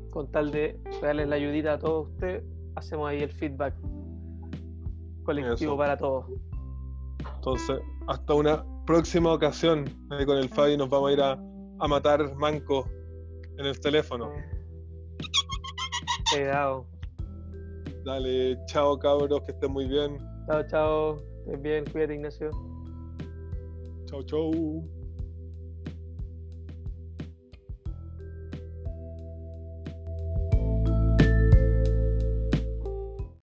Con 0.10 0.32
tal 0.32 0.52
de 0.52 0.80
darles 1.02 1.28
la 1.28 1.36
ayudita 1.36 1.74
a 1.74 1.80
todos 1.80 2.08
ustedes, 2.10 2.44
hacemos 2.76 3.10
ahí 3.10 3.20
el 3.20 3.32
feedback 3.32 3.76
colectivo 5.24 5.78
para 5.78 5.98
todos. 5.98 6.26
Entonces, 7.40 7.80
hasta 8.08 8.34
una 8.34 8.66
próxima 8.86 9.34
ocasión. 9.34 9.86
Con 10.26 10.38
el 10.38 10.50
Fabi 10.50 10.76
nos 10.76 10.90
vamos 10.90 11.10
a 11.10 11.14
ir 11.14 11.22
a, 11.22 11.32
a 11.80 11.88
matar 11.88 12.36
manco 12.36 12.86
en 13.58 13.66
el 13.66 13.80
teléfono. 13.80 14.30
Cuidado. 16.32 16.86
Dale, 18.04 18.58
chao 18.66 19.00
cabros, 19.00 19.42
que 19.46 19.54
estén 19.54 19.72
muy 19.72 19.88
bien. 19.88 20.18
Chao, 20.48 20.64
chao. 20.68 21.18
Estén 21.46 21.62
bien, 21.64 21.86
cuídate 21.86 22.16
Ignacio. 22.16 22.52
Chao, 24.08 24.22
chao. 24.24 24.99